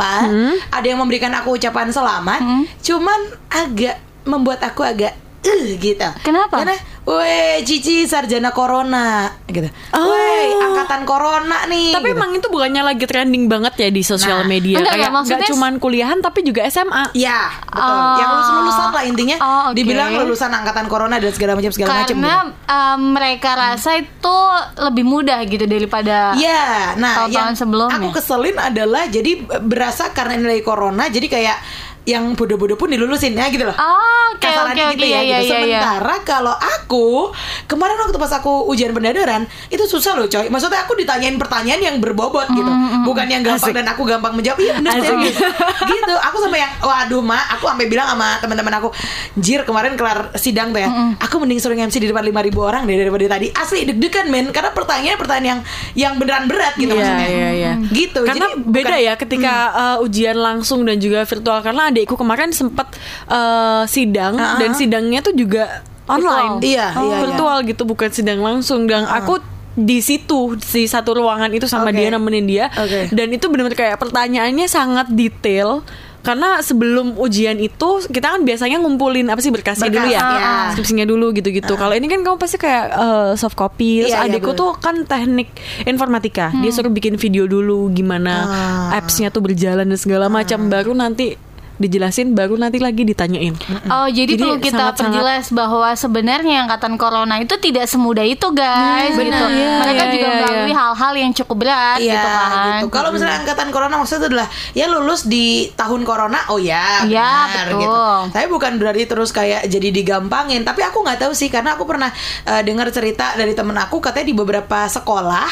ada 0.73 0.87
yang 0.87 0.99
memberikan 0.99 1.31
aku 1.37 1.61
ucapan 1.61 1.93
selamat 1.93 2.41
Hmm. 2.41 2.65
cuman 2.81 3.21
agak 3.53 4.01
membuat 4.25 4.61
aku 4.65 4.81
agak 4.81 5.13
uh, 5.43 5.67
gitu 5.77 6.09
Kenapa? 6.23 6.55
karena 6.61 6.77
Weh, 7.11 7.65
Cici 7.67 8.07
sarjana 8.07 8.53
corona 8.55 9.27
gitu. 9.49 9.67
Oh. 9.97 10.15
Weh, 10.15 10.53
angkatan 10.63 11.03
corona 11.03 11.67
nih. 11.67 11.97
Tapi 11.97 12.13
gitu. 12.13 12.17
emang 12.21 12.31
itu 12.37 12.47
bukannya 12.47 12.83
lagi 12.87 13.03
trending 13.09 13.51
banget 13.51 13.75
ya 13.81 13.89
di 13.91 14.05
sosial 14.05 14.45
Nah, 14.45 14.47
media. 14.47 14.79
enggak, 14.79 14.95
Kayak 14.95 15.11
enggak, 15.17 15.49
cuman 15.51 15.73
kuliahan 15.81 16.19
tapi 16.23 16.47
juga 16.47 16.63
SMA. 16.71 17.11
Ya, 17.17 17.51
betul. 17.67 17.83
Oh. 17.83 18.15
Yang 18.15 18.29
lulusan 18.31 18.55
lulusan 18.63 18.89
lah 18.95 19.05
intinya. 19.09 19.37
Oh, 19.41 19.63
oke. 19.73 19.75
Dibilang 19.75 20.11
lulusan 20.23 20.51
angkatan 20.55 20.87
corona 20.87 21.17
dan 21.19 21.33
segala 21.35 21.53
macam 21.59 21.73
segala 21.75 21.89
macam. 21.91 22.15
Karena 22.15 22.35
gitu. 22.47 22.71
em, 22.71 23.01
mereka 23.11 23.51
rasa 23.59 23.91
itu 23.99 24.37
lebih 24.79 25.05
mudah 25.09 25.41
gitu 25.49 25.65
daripada 25.67 26.37
Iya, 26.39 26.95
nah 26.95 27.27
tahun-tahun 27.27 27.33
yang 27.33 27.57
sebelumnya. 27.59 27.97
aku 27.99 28.09
keselin 28.13 28.57
adalah 28.61 29.03
jadi 29.11 29.33
berasa 29.59 30.13
karena 30.15 30.39
nilai 30.39 30.63
corona, 30.63 31.11
jadi 31.11 31.27
kayak 31.27 31.59
yang 32.09 32.33
bodoh-bodoh 32.33 32.81
pun 32.81 32.89
dilulusin 32.89 33.37
ya 33.37 33.53
gitu 33.53 33.69
loh. 33.69 33.77
Oh, 33.77 34.33
oke 34.33 34.41
Kasarannya 34.41 34.85
oke 34.89 34.95
gitu 34.97 35.05
oke 35.05 35.13
ya, 35.13 35.21
iya 35.21 35.39
gitu. 35.45 35.53
iya 35.53 35.59
iya. 35.61 35.81
Sementara 35.85 36.15
kalau 36.25 36.55
aku 36.57 37.29
kemarin 37.69 37.97
waktu 38.01 38.17
pas 38.17 38.33
aku 38.41 38.67
ujian 38.73 38.91
pendadaran 38.97 39.45
itu 39.69 39.85
susah 39.85 40.17
loh 40.17 40.25
coy. 40.25 40.49
Maksudnya 40.49 40.89
aku 40.89 40.97
ditanyain 40.97 41.37
pertanyaan 41.37 41.81
yang 41.85 41.97
berbobot 42.01 42.49
gitu, 42.51 42.73
bukan 43.05 43.27
yang 43.29 43.45
gampang 43.45 43.71
Asik. 43.71 43.77
dan 43.77 43.87
aku 43.93 44.03
gampang 44.09 44.33
menjawab. 44.33 44.59
Iya 44.59 44.73
bener 44.81 44.91
Asik. 44.97 45.07
serius. 45.13 45.37
gitu. 45.85 46.15
Aku 46.25 46.37
sampai 46.41 46.61
yang 46.65 46.73
waduh 46.81 47.23
mak, 47.23 47.45
aku 47.59 47.65
sampai 47.69 47.87
bilang 47.87 48.09
sama 48.09 48.41
teman-teman 48.41 48.75
aku, 48.81 48.89
jir 49.37 49.63
kemarin 49.69 49.93
kelar 49.95 50.33
sidang 50.41 50.73
tuh 50.73 50.81
ya, 50.81 50.89
aku 51.21 51.37
mending 51.37 51.61
suruh 51.61 51.77
MC 51.77 52.01
di 52.01 52.09
depan 52.09 52.25
5000 52.25 52.57
orang 52.59 52.83
deh 52.89 52.97
daripada 52.97 53.37
tadi. 53.37 53.53
Asli 53.53 53.85
deg-degan 53.85 54.33
men, 54.33 54.49
karena 54.51 54.73
pertanyaan 54.73 55.21
pertanyaan 55.21 55.47
yang 55.47 55.61
yang 55.93 56.17
beneran 56.17 56.47
berat 56.47 56.75
gitu 56.75 56.91
Iya, 56.91 57.01
maksudnya. 57.01 57.29
iya, 57.29 57.49
iya. 57.53 57.73
Gitu. 57.87 58.21
Karena 58.21 58.47
Jadi 58.49 58.63
beda 58.63 58.87
bukan- 58.91 59.07
ya 59.07 59.15
ketika 59.15 59.55
uh, 59.71 59.97
ujian 60.01 60.37
langsung 60.37 60.81
dan 60.83 60.97
juga 60.97 61.23
virtual 61.23 61.59
karena 61.61 61.83
adikku 61.89 62.15
kemarin 62.15 62.51
sempat 62.51 62.91
uh, 63.27 63.83
sidang 63.85 64.35
Ah, 64.35 64.57
dan 64.57 64.71
ah. 64.71 64.77
sidangnya 64.77 65.21
tuh 65.21 65.33
juga 65.33 65.83
online. 66.05 66.59
Iya, 66.61 66.87
iya, 66.91 67.01
iya. 67.01 67.17
virtual 67.21 67.57
gitu 67.65 67.83
bukan 67.85 68.11
sidang 68.11 68.41
langsung 68.41 68.85
dan 68.85 69.05
aku 69.05 69.39
di 69.73 69.99
situ 69.99 70.59
di 70.59 70.85
satu 70.85 71.15
ruangan 71.15 71.47
itu 71.49 71.65
sama 71.65 71.89
Oke. 71.89 71.97
dia 71.97 72.11
nemenin 72.11 72.43
dia 72.45 72.67
Oke. 72.69 73.07
dan 73.09 73.31
itu 73.31 73.47
benar-benar 73.47 73.79
kayak 73.79 73.97
pertanyaannya 73.97 74.67
sangat 74.67 75.07
detail 75.09 75.87
karena 76.21 76.61
sebelum 76.61 77.17
ujian 77.17 77.57
itu 77.57 78.05
kita 78.05 78.37
kan 78.37 78.45
biasanya 78.45 78.77
ngumpulin 78.79 79.27
apa 79.27 79.41
sih 79.41 79.49
berkasnya 79.49 79.89
Berkas, 79.89 80.05
dulu 80.05 80.09
ya, 80.13 80.21
iya. 80.21 80.53
skripsinya 80.73 81.05
dulu 81.05 81.33
gitu-gitu. 81.33 81.73
Kalau 81.75 81.97
ini 81.97 82.07
kan 82.07 82.21
kamu 82.21 82.37
pasti 82.37 82.57
kayak 82.57 82.85
uh, 82.93 83.33
soft 83.35 83.57
copy. 83.57 84.05
Terus 84.05 84.13
Iya, 84.13 84.25
iya, 84.25 84.29
adikku 84.29 84.53
betul. 84.53 84.61
tuh 84.61 84.71
kan 84.79 84.97
teknik 85.05 85.49
informatika. 85.85 86.53
Dia 86.55 86.71
suruh 86.71 86.89
bikin 86.89 87.17
video 87.17 87.45
dulu 87.45 87.89
gimana 87.91 88.35
Ah. 88.41 88.97
appsnya 88.97 89.29
tuh 89.29 89.41
berjalan 89.41 89.85
dan 89.85 89.97
segala 89.97 90.29
macam. 90.29 90.69
Baru 90.69 90.93
nanti 90.93 91.35
dijelasin, 91.81 92.33
baru 92.33 92.55
nanti 92.55 92.77
lagi 92.77 93.03
ditanyain. 93.03 93.57
Oh, 93.89 94.05
jadi, 94.07 94.29
Jadi 94.29 94.37
perlu 94.39 94.61
kita 94.61 94.77
sangat-sangat- 94.93 94.97
perjelas 95.01 95.45
bahwa 95.51 95.89
sebenarnya 95.91 96.57
angkatan 96.63 96.95
corona 96.95 97.35
itu 97.37 97.57
tidak 97.57 97.89
semudah 97.89 98.23
itu, 98.23 98.47
guys, 98.51 99.17
Hmm, 99.17 99.25
gitu. 99.25 99.45
Iya, 99.49 99.73
Mereka 99.81 100.03
iya, 100.03 100.13
juga 100.13 100.27
iya, 100.27 100.37
melalui 100.37 100.61
iya. 100.67 100.77
hal-hal 100.77 101.13
yang 101.17 101.33
cukup 101.33 101.57
berat 101.59 101.99
Iya 101.99 102.13
gitu 102.13 102.29
kan. 102.29 102.51
gitu. 102.77 102.87
Kalau 102.91 103.09
misalnya 103.11 103.37
angkatan 103.41 103.69
corona 103.71 103.95
maksudnya 103.97 104.29
adalah 104.29 104.47
ya 104.71 104.87
lulus 104.87 105.25
di 105.25 105.47
tahun 105.73 106.03
corona, 106.03 106.39
oh 106.47 106.61
ya, 106.61 107.03
Iya, 107.03 107.31
benar 107.49 107.67
betul. 107.67 107.81
gitu. 107.81 108.05
Tapi 108.31 108.47
bukan 108.47 108.73
berarti 108.77 109.03
terus 109.07 109.31
kayak 109.31 109.65
jadi 109.65 109.89
digampangin. 109.91 110.61
Tapi 110.61 110.81
aku 110.83 111.01
nggak 111.01 111.19
tahu 111.19 111.33
sih 111.33 111.49
karena 111.49 111.75
aku 111.75 111.85
pernah 111.85 112.13
eh, 112.45 112.61
dengar 112.61 112.91
cerita 112.91 113.33
dari 113.33 113.57
temen 113.57 113.75
aku 113.75 113.99
katanya 113.99 114.27
di 114.27 114.37
beberapa 114.37 114.85
sekolah, 114.85 115.49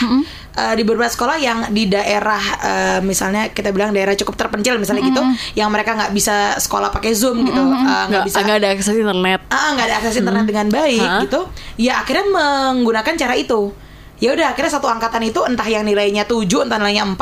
eh, 0.59 0.75
di 0.75 0.83
beberapa 0.83 1.07
sekolah 1.07 1.38
yang 1.38 1.59
di 1.71 1.87
daerah 1.87 2.42
eh, 2.59 2.99
misalnya 3.01 3.49
kita 3.49 3.71
bilang 3.71 3.94
daerah 3.94 4.12
cukup 4.12 4.35
terpencil 4.35 4.75
misalnya 4.77 5.07
gitu, 5.07 5.23
yang 5.55 5.71
mereka 5.71 5.94
nggak 5.94 6.11
bisa 6.11 6.59
sekolah 6.59 6.90
pakai 6.90 7.14
zoom 7.14 7.47
gitu, 7.47 7.62
eh, 7.62 7.71
nggak 7.79 8.07
Nggak 8.11 8.25
bisa 8.27 8.38
nggak 8.42 8.57
ada 8.59 8.68
akses 8.75 8.97
internet. 8.97 9.40
ah 9.49 9.68
nggak 9.73 9.87
ada 9.87 9.97
akses 10.03 10.16
internet 10.18 10.44
dengan 10.44 10.66
baik 10.68 10.99
Hah? 11.01 11.23
gitu. 11.23 11.40
Ya 11.79 12.03
akhirnya 12.03 12.27
menggunakan 12.29 13.14
cara 13.14 13.38
itu 13.38 13.71
ya 14.18 14.31
udah 14.31 14.46
akhirnya 14.48 14.72
satu 14.72 14.87
angkatan 14.87 15.22
itu 15.24 15.40
entah 15.40 15.64
yang 15.64 15.83
nilainya 15.83 16.22
7 16.22 16.42
entah 16.61 16.76
nilainya 16.76 17.07
4 17.07 17.18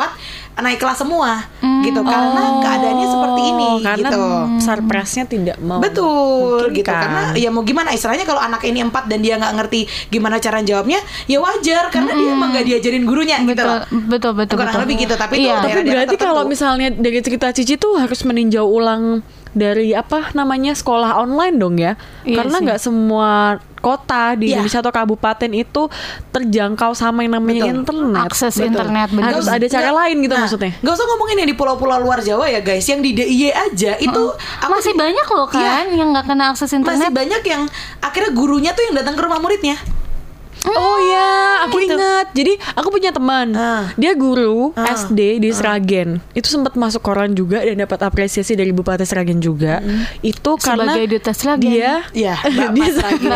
naik 0.57 0.77
kelas 0.77 0.97
semua 0.97 1.45
gitu 1.83 2.01
karena 2.01 2.43
keadaannya 2.59 3.07
seperti 3.07 3.41
ini 3.45 3.65
Oh, 3.67 3.77
karena 3.79 4.09
gitu 4.09 4.21
sarpresnya 4.59 5.23
tidak 5.23 5.57
mau. 5.59 5.77
Betul 5.77 6.73
gitu 6.73 6.87
karena 6.87 7.29
ya 7.33 7.47
mau 7.47 7.61
gimana 7.61 7.91
istilahnya 7.91 8.23
kalau 8.23 8.39
anak 8.39 8.63
ini 8.63 8.81
empat 8.81 9.05
dan 9.05 9.19
dia 9.19 9.35
nggak 9.35 9.53
ngerti 9.53 9.81
gimana 10.07 10.37
cara 10.37 10.59
jawabnya 10.59 10.97
ya 11.25 11.37
wajar 11.37 11.89
karena 11.89 12.09
dia 12.11 12.29
emang 12.31 12.49
nggak 12.51 12.65
diajarin 12.65 13.03
gurunya 13.03 13.37
gitu 13.39 13.53
betul, 13.53 13.67
loh 13.67 13.79
betul, 14.07 14.31
betul, 14.33 14.55
Kurang 14.57 14.73
betul. 14.73 14.81
lebih 14.83 14.95
gitu, 14.99 15.13
tapi 15.13 15.33
itu 15.35 15.41
iya. 15.43 15.53
udah- 15.53 15.63
Tapi 15.67 15.79
berarti 15.83 16.09
tertentu. 16.09 16.25
kalau 16.25 16.41
misalnya 16.43 16.87
dari 16.89 17.19
cerita 17.19 17.47
Cici 17.51 17.75
tuh 17.75 17.93
harus 17.95 18.19
meninjau 18.23 18.65
ulang 18.65 19.21
dari 19.53 19.93
apa 19.93 20.33
namanya 20.33 20.73
sekolah 20.73 21.17
online 21.17 21.55
dong 21.55 21.75
ya? 21.77 21.93
Iya 22.23 22.41
Karena 22.41 22.57
nggak 22.63 22.79
semua 22.79 23.61
kota 23.77 24.33
di 24.33 24.47
Iya. 24.47 24.59
Indonesia 24.59 24.79
atau 24.79 24.91
kabupaten 24.91 25.51
itu 25.51 25.81
terjangkau 26.29 26.91
sama 26.91 27.21
yang 27.21 27.35
namanya 27.35 27.63
Betul. 27.65 27.77
internet. 27.77 28.23
akses 28.23 28.53
Betul. 28.53 28.67
internet 28.69 29.07
benar. 29.09 29.29
Harus 29.31 29.47
ada 29.47 29.65
cara 29.65 29.81
Nggak- 29.83 29.97
lain 29.97 30.15
gitu 30.19 30.33
nah, 30.33 30.41
maksudnya. 30.43 30.71
Gak 30.77 30.93
usah 30.93 31.05
ngomongin 31.07 31.35
yang 31.37 31.49
di 31.49 31.55
pulau-pulau 31.55 31.97
luar 31.99 32.19
Jawa 32.19 32.45
ya 32.47 32.59
guys 32.59 32.83
Yang 32.83 32.99
di 33.01 33.11
DIY 33.13 33.43
aja 33.49 33.91
itu 33.97 34.23
aku 34.59 34.71
Masih 34.71 34.91
sih- 34.91 34.97
banyak 34.97 35.27
loh 35.27 35.47
kan 35.47 35.85
yang 35.89 36.09
nggak 36.11 36.25
kena 36.25 36.45
akses 36.49 36.67
Masih 36.67 36.77
internet. 36.77 37.11
banyak 37.11 37.41
yang 37.43 37.61
akhirnya 37.99 38.31
gurunya 38.31 38.71
tuh 38.71 38.83
yang 38.83 38.95
datang 38.95 39.13
ke 39.13 39.21
rumah 39.21 39.37
muridnya 39.37 39.75
Oh 40.69 40.97
ya, 40.99 41.29
aku 41.63 41.77
Gitu. 41.79 41.93
ingat. 41.93 42.25
Jadi 42.31 42.53
aku 42.73 42.87
punya 42.89 43.09
teman, 43.09 43.51
Ah. 43.51 43.89
dia 43.93 44.11
guru 44.13 44.73
Ah. 44.73 44.91
SD 44.93 45.39
di 45.39 45.49
Sragen. 45.49 46.19
Itu 46.31 46.47
sempat 46.47 46.73
masuk 46.73 47.01
koran 47.01 47.31
juga 47.31 47.59
dan 47.59 47.77
dapat 47.77 47.99
apresiasi 48.01 48.53
dari 48.53 48.69
Bupati 48.69 49.03
Sragen 49.03 49.37
juga. 49.37 49.79
Itu 50.19 50.57
karena 50.57 50.91
Sebagai 50.91 51.07
duta 51.09 51.31
Sragen. 51.31 51.63
dia 51.65 51.91
Iya, 52.11 52.35
Mbak 52.37 52.69
dia, 52.75 52.87
Sragen. 52.89 53.31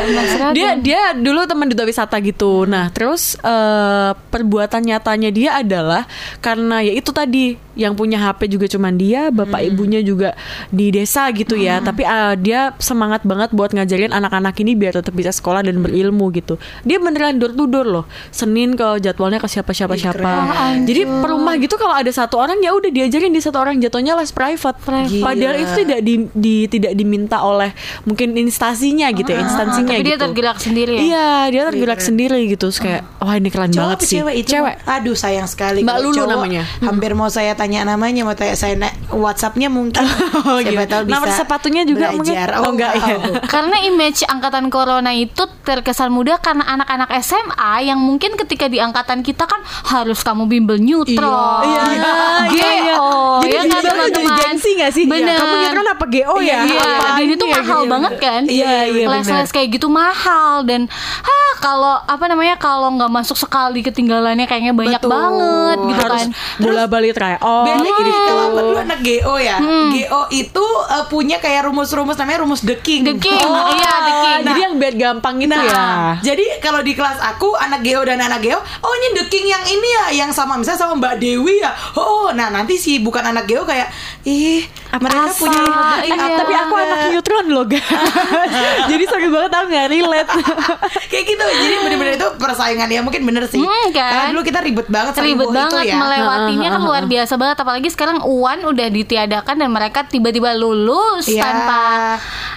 Dia 0.52 0.70
dia 0.78 1.02
dulu 1.14 1.46
teman 1.46 1.68
duta 1.68 1.84
wisata 1.84 2.18
gitu. 2.20 2.66
Nah, 2.66 2.90
terus 2.90 3.36
eh, 3.38 4.12
perbuatan 4.28 4.82
nyatanya 4.84 5.30
dia 5.30 5.50
adalah 5.56 6.04
karena 6.38 6.80
ya 6.80 6.92
itu 6.92 7.12
tadi 7.12 7.44
yang 7.72 7.96
punya 7.96 8.20
HP 8.20 8.52
juga 8.52 8.68
cuman 8.68 8.94
dia, 8.94 9.32
bapak 9.32 9.64
ibunya 9.64 10.04
juga 10.04 10.36
di 10.68 10.92
desa 10.92 11.32
gitu 11.32 11.56
ya. 11.56 11.80
Tapi 11.80 12.04
eh, 12.04 12.34
dia 12.38 12.62
semangat 12.78 13.24
banget 13.24 13.52
buat 13.52 13.72
ngajarin 13.72 14.12
anak-anak 14.12 14.56
ini 14.58 14.74
biar 14.74 14.94
tetap 14.94 15.14
bisa 15.14 15.32
sekolah 15.32 15.62
dan 15.62 15.80
berilmu 15.80 16.30
gitu. 16.32 16.56
Dia 16.82 17.00
beneran 17.22 17.38
door 17.38 17.54
to 17.54 17.66
door 17.66 17.86
loh. 17.86 18.04
Senin 18.30 18.74
ke 18.74 18.98
jadwalnya 19.00 19.38
ke 19.38 19.46
siapa-siapa 19.46 19.94
Ih, 19.94 20.02
siapa. 20.02 20.18
keren. 20.18 20.84
Jadi 20.84 21.02
per 21.06 21.30
rumah 21.30 21.54
gitu 21.56 21.78
kalau 21.78 21.94
ada 21.94 22.10
satu 22.10 22.36
orang 22.36 22.58
ya 22.58 22.74
udah 22.74 22.90
diajarin 22.90 23.30
di 23.30 23.38
satu 23.38 23.62
orang 23.62 23.78
jatuhnya 23.78 24.18
les 24.18 24.34
private. 24.34 24.78
Gila. 24.82 25.22
Padahal 25.22 25.56
itu 25.56 25.74
tidak 25.78 26.00
di, 26.02 26.14
di- 26.32 26.66
tidak 26.68 26.94
diminta 26.94 27.38
oleh 27.40 27.70
mungkin 28.04 28.34
instasinya 28.36 29.14
gitu 29.14 29.30
ya, 29.30 29.40
instansinya 29.40 29.94
Tapi 29.94 30.02
dia 30.04 30.18
gitu. 30.18 30.24
tergerak 30.26 30.58
sendiri 30.58 30.92
ya? 30.92 31.02
Iya, 31.04 31.30
dia 31.48 31.62
tergerak 31.70 32.00
sendiri 32.02 32.40
gitu. 32.50 32.60
Terus 32.64 32.82
kayak 32.82 33.02
wah 33.18 33.36
ini 33.36 33.50
keren 33.50 33.70
Cowok 33.70 33.86
banget 33.94 34.00
sih. 34.02 34.18
cewek 34.18 34.36
itu? 34.38 34.50
Cewek. 34.52 34.76
Aduh 34.82 35.14
sayang 35.14 35.46
sekali 35.46 35.82
Mbak 35.82 35.98
Lulu 36.00 36.16
cowok, 36.18 36.30
namanya. 36.32 36.64
Hampir 36.82 37.12
mau 37.14 37.28
saya 37.28 37.54
tanya 37.54 37.84
namanya 37.84 38.24
Mau 38.24 38.34
tanya 38.34 38.56
saya 38.56 38.74
Whatsappnya 39.12 39.68
mungkin 39.68 40.02
Oh, 40.42 40.58
Siapa 40.58 40.72
gitu. 40.80 40.88
tahu 40.88 41.02
bisa 41.06 41.14
Nomor 41.14 41.30
sepatunya 41.30 41.84
juga 41.84 42.10
mungkin? 42.10 42.32
belajar. 42.34 42.50
Oh, 42.58 42.72
enggak 42.72 42.92
ya. 42.96 43.06
wow. 43.12 43.34
Karena 43.46 43.78
image 43.84 44.24
angkatan 44.24 44.66
corona 44.70 45.12
itu 45.12 45.44
terkesan 45.62 46.10
mudah 46.10 46.40
karena 46.40 46.64
anak-anak 46.66 47.10
SMA 47.14 47.52
yang 47.84 47.98
mungkin 47.98 48.34
ketika 48.36 48.66
di 48.66 48.78
angkatan 48.78 49.20
kita 49.20 49.44
kan 49.44 49.60
harus 49.88 50.20
kamu 50.20 50.46
bimbel 50.46 50.78
neutral. 50.78 51.62
Iya, 51.62 51.82
iya, 51.90 52.12
GO, 52.46 52.54
iya, 52.54 52.70
iya. 52.78 52.96
Jadi 53.42 53.50
ya 53.50 53.60
kan 53.60 53.68
jadi- 53.68 53.74
jadi 53.74 53.90
teman-teman. 53.92 54.38
gengsi 54.40 54.70
nggak 54.74 54.92
sih? 54.92 55.04
Bener. 55.06 55.36
Kamu 55.36 55.54
neutral 55.58 55.88
apa 55.90 56.06
GO 56.08 56.36
ya? 56.40 56.60
Iya, 56.62 56.80
Apaan 56.82 57.14
dan 57.14 57.28
itu 57.30 57.46
ya, 57.46 57.56
mahal 57.58 57.82
gitu. 57.82 57.92
banget 57.92 58.14
kan? 58.18 58.42
Iya, 58.44 58.74
iya, 58.88 59.06
Les-les 59.10 59.50
kayak 59.50 59.68
gitu 59.72 59.88
mahal 59.88 60.54
dan 60.64 60.82
ah 61.22 61.52
kalau 61.58 61.96
apa 62.02 62.26
namanya 62.26 62.56
kalau 62.56 62.90
nggak 62.92 63.12
masuk 63.12 63.36
sekali 63.36 63.82
ketinggalannya 63.82 64.46
kayaknya 64.46 64.72
banyak 64.72 64.98
Betul. 64.98 65.12
banget 65.12 65.78
gitu 65.84 66.02
Harus 66.02 66.24
kan. 66.24 66.30
bola 66.58 66.84
balik 66.86 67.12
try 67.14 67.36
on. 67.38 67.66
Beda 67.66 67.90
gini 67.92 68.10
gitu. 68.10 68.22
kalau 68.24 68.46
dulu 68.54 68.78
anak 68.78 69.00
GO 69.00 69.36
ya 69.36 69.58
GO 69.92 70.22
itu 70.32 70.66
eh, 70.88 71.06
punya 71.08 71.38
kayak 71.38 71.62
rumus-rumus 71.64 72.16
namanya 72.16 72.40
rumus 72.42 72.62
the 72.62 72.76
king 72.76 73.04
The 73.04 73.16
King, 73.16 73.34
iya 73.72 73.94
The 74.00 74.14
King. 74.16 74.40
Jadi 74.44 74.60
yang 74.60 74.76
biar 74.76 74.94
gampang 74.96 75.36
itu 75.38 75.50
Nah, 75.52 75.64
ya. 75.64 75.86
jadi 76.24 76.60
kalau 76.60 76.80
di 76.80 76.94
kelas 77.02 77.18
aku 77.18 77.58
anak 77.58 77.82
Geo 77.82 78.06
dan 78.06 78.22
anak 78.22 78.46
Geo, 78.46 78.62
oh 78.62 78.94
ini 78.94 79.18
The 79.18 79.26
King 79.26 79.50
yang 79.50 79.64
ini 79.66 79.90
ya, 79.90 80.06
yang 80.22 80.30
sama 80.30 80.54
misalnya 80.54 80.86
sama 80.86 80.94
Mbak 81.02 81.18
Dewi 81.18 81.58
ya. 81.58 81.74
Oh, 81.98 82.30
nah 82.30 82.54
nanti 82.54 82.78
si 82.78 83.02
bukan 83.02 83.26
anak 83.26 83.50
Geo 83.50 83.66
kayak, 83.66 83.90
ih 84.22 84.62
mereka 85.02 85.34
Asa, 85.34 85.42
punya 85.42 85.62
iya. 86.06 86.14
apa?" 86.14 86.46
Tapi 86.46 86.54
aku 86.54 86.74
anak 86.78 87.00
neutron 87.10 87.46
loh 87.50 87.66
guys. 87.66 87.82
Jadi 88.94 89.04
sakit 89.10 89.30
banget 89.34 89.50
aku 89.50 89.66
nggak 89.66 89.88
relate. 89.90 90.30
kayak 91.12 91.26
gitu. 91.26 91.42
Jadi 91.42 91.74
bener-bener 91.82 92.14
itu 92.22 92.28
persaingan 92.38 92.86
ya 92.86 93.02
mungkin 93.02 93.22
bener 93.26 93.50
sih. 93.50 93.66
Hmm, 93.66 93.90
kan? 93.90 94.12
Karena 94.14 94.26
dulu 94.38 94.42
kita 94.46 94.60
ribet 94.62 94.88
banget 94.88 95.14
ribet 95.26 95.50
banget 95.50 95.74
itu 95.74 95.90
ya. 95.90 95.98
melewatinya 95.98 96.68
kan 96.78 96.82
luar 96.92 97.04
biasa 97.10 97.34
banget 97.42 97.58
apalagi 97.58 97.90
sekarang 97.90 98.18
UAN 98.22 98.62
udah 98.62 98.88
ditiadakan 98.94 99.56
dan 99.58 99.70
mereka 99.74 100.06
tiba-tiba 100.06 100.54
lulus 100.54 101.26
Iya. 101.26 101.42
tanpa 101.50 101.82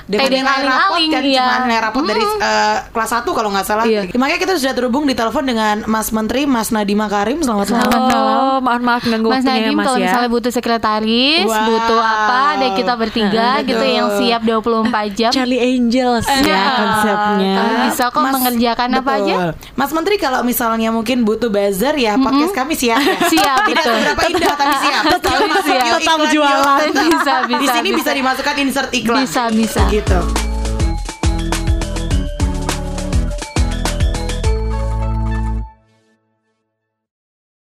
dengan 0.04 0.28
rapot 0.28 1.00
aling-aling 1.00 1.08
kan 1.10 1.22
iya. 1.24 1.38
cuma 1.40 1.54
nilai 1.64 1.80
rapot 1.80 2.02
dari 2.04 2.20
eh, 2.20 2.76
kelas 2.92 3.10
1 3.14 3.24
kalau 3.24 3.48
nggak 3.50 3.66
salah. 3.66 3.84
Iya. 3.84 4.00
Makanya 4.12 4.40
kita 4.40 4.52
sudah 4.56 4.74
terhubung 4.76 5.04
di 5.04 5.14
telepon 5.16 5.44
dengan 5.44 5.76
Mas 5.84 6.12
Menteri 6.12 6.44
Mas 6.44 6.68
Nadiem 6.68 6.98
Makarim. 6.98 7.38
Selamat 7.40 7.68
malam. 7.72 8.00
Oh, 8.04 8.58
maaf 8.60 8.80
maaf 8.80 9.02
ganggu 9.02 9.28
Mas 9.28 9.40
waktunya 9.40 9.64
Nadiem 9.64 9.76
Mas 9.76 9.86
kalau 9.86 9.98
ya. 9.98 10.04
misalnya 10.08 10.30
butuh 10.30 10.52
sekretaris, 10.52 11.46
Wow. 11.48 11.66
butuh 11.68 12.00
apa, 12.00 12.40
deh 12.60 12.70
kita 12.76 12.92
bertiga 12.94 13.48
Betul. 13.60 13.68
gitu 13.68 13.84
yang 13.86 14.08
siap 14.16 14.40
24 14.44 15.08
jam. 15.16 15.30
Charlie 15.32 15.62
Angels 15.62 16.26
ya 16.28 16.36
Iya. 16.44 16.62
konsepnya. 16.76 17.54
Kami 17.54 17.74
bisa 17.88 18.04
kok 18.08 18.24
mengerjakan 18.24 18.88
apa 18.92 19.02
betul. 19.02 19.24
aja. 19.24 19.34
Mas 19.74 19.90
Menteri 19.92 20.16
kalau 20.16 20.40
misalnya 20.42 20.88
mungkin 20.92 21.24
butuh 21.24 21.48
buzzer 21.48 21.94
ya 21.96 22.14
podcast 22.16 22.54
kami 22.54 22.74
siap. 22.76 23.00
ya. 23.00 23.16
Siap, 23.34 23.58
Tidak 23.66 23.82
betul. 23.82 23.94
seberapa 23.98 24.22
indah 24.30 24.54
tapi 24.54 24.74
siap. 24.78 25.02
Tetap 25.16 25.32
Tetap 25.34 25.64
iklan, 25.64 26.20
jualan. 26.30 26.78
Bisa, 26.94 27.34
bisa, 27.48 27.58
Di 27.58 27.66
sini 27.70 27.88
bisa. 27.90 27.98
bisa 28.04 28.10
dimasukkan 28.14 28.54
insert 28.60 28.90
iklan. 28.92 29.18
Bisa, 29.24 29.42
bisa. 29.50 29.82
Gitu. 29.94 30.53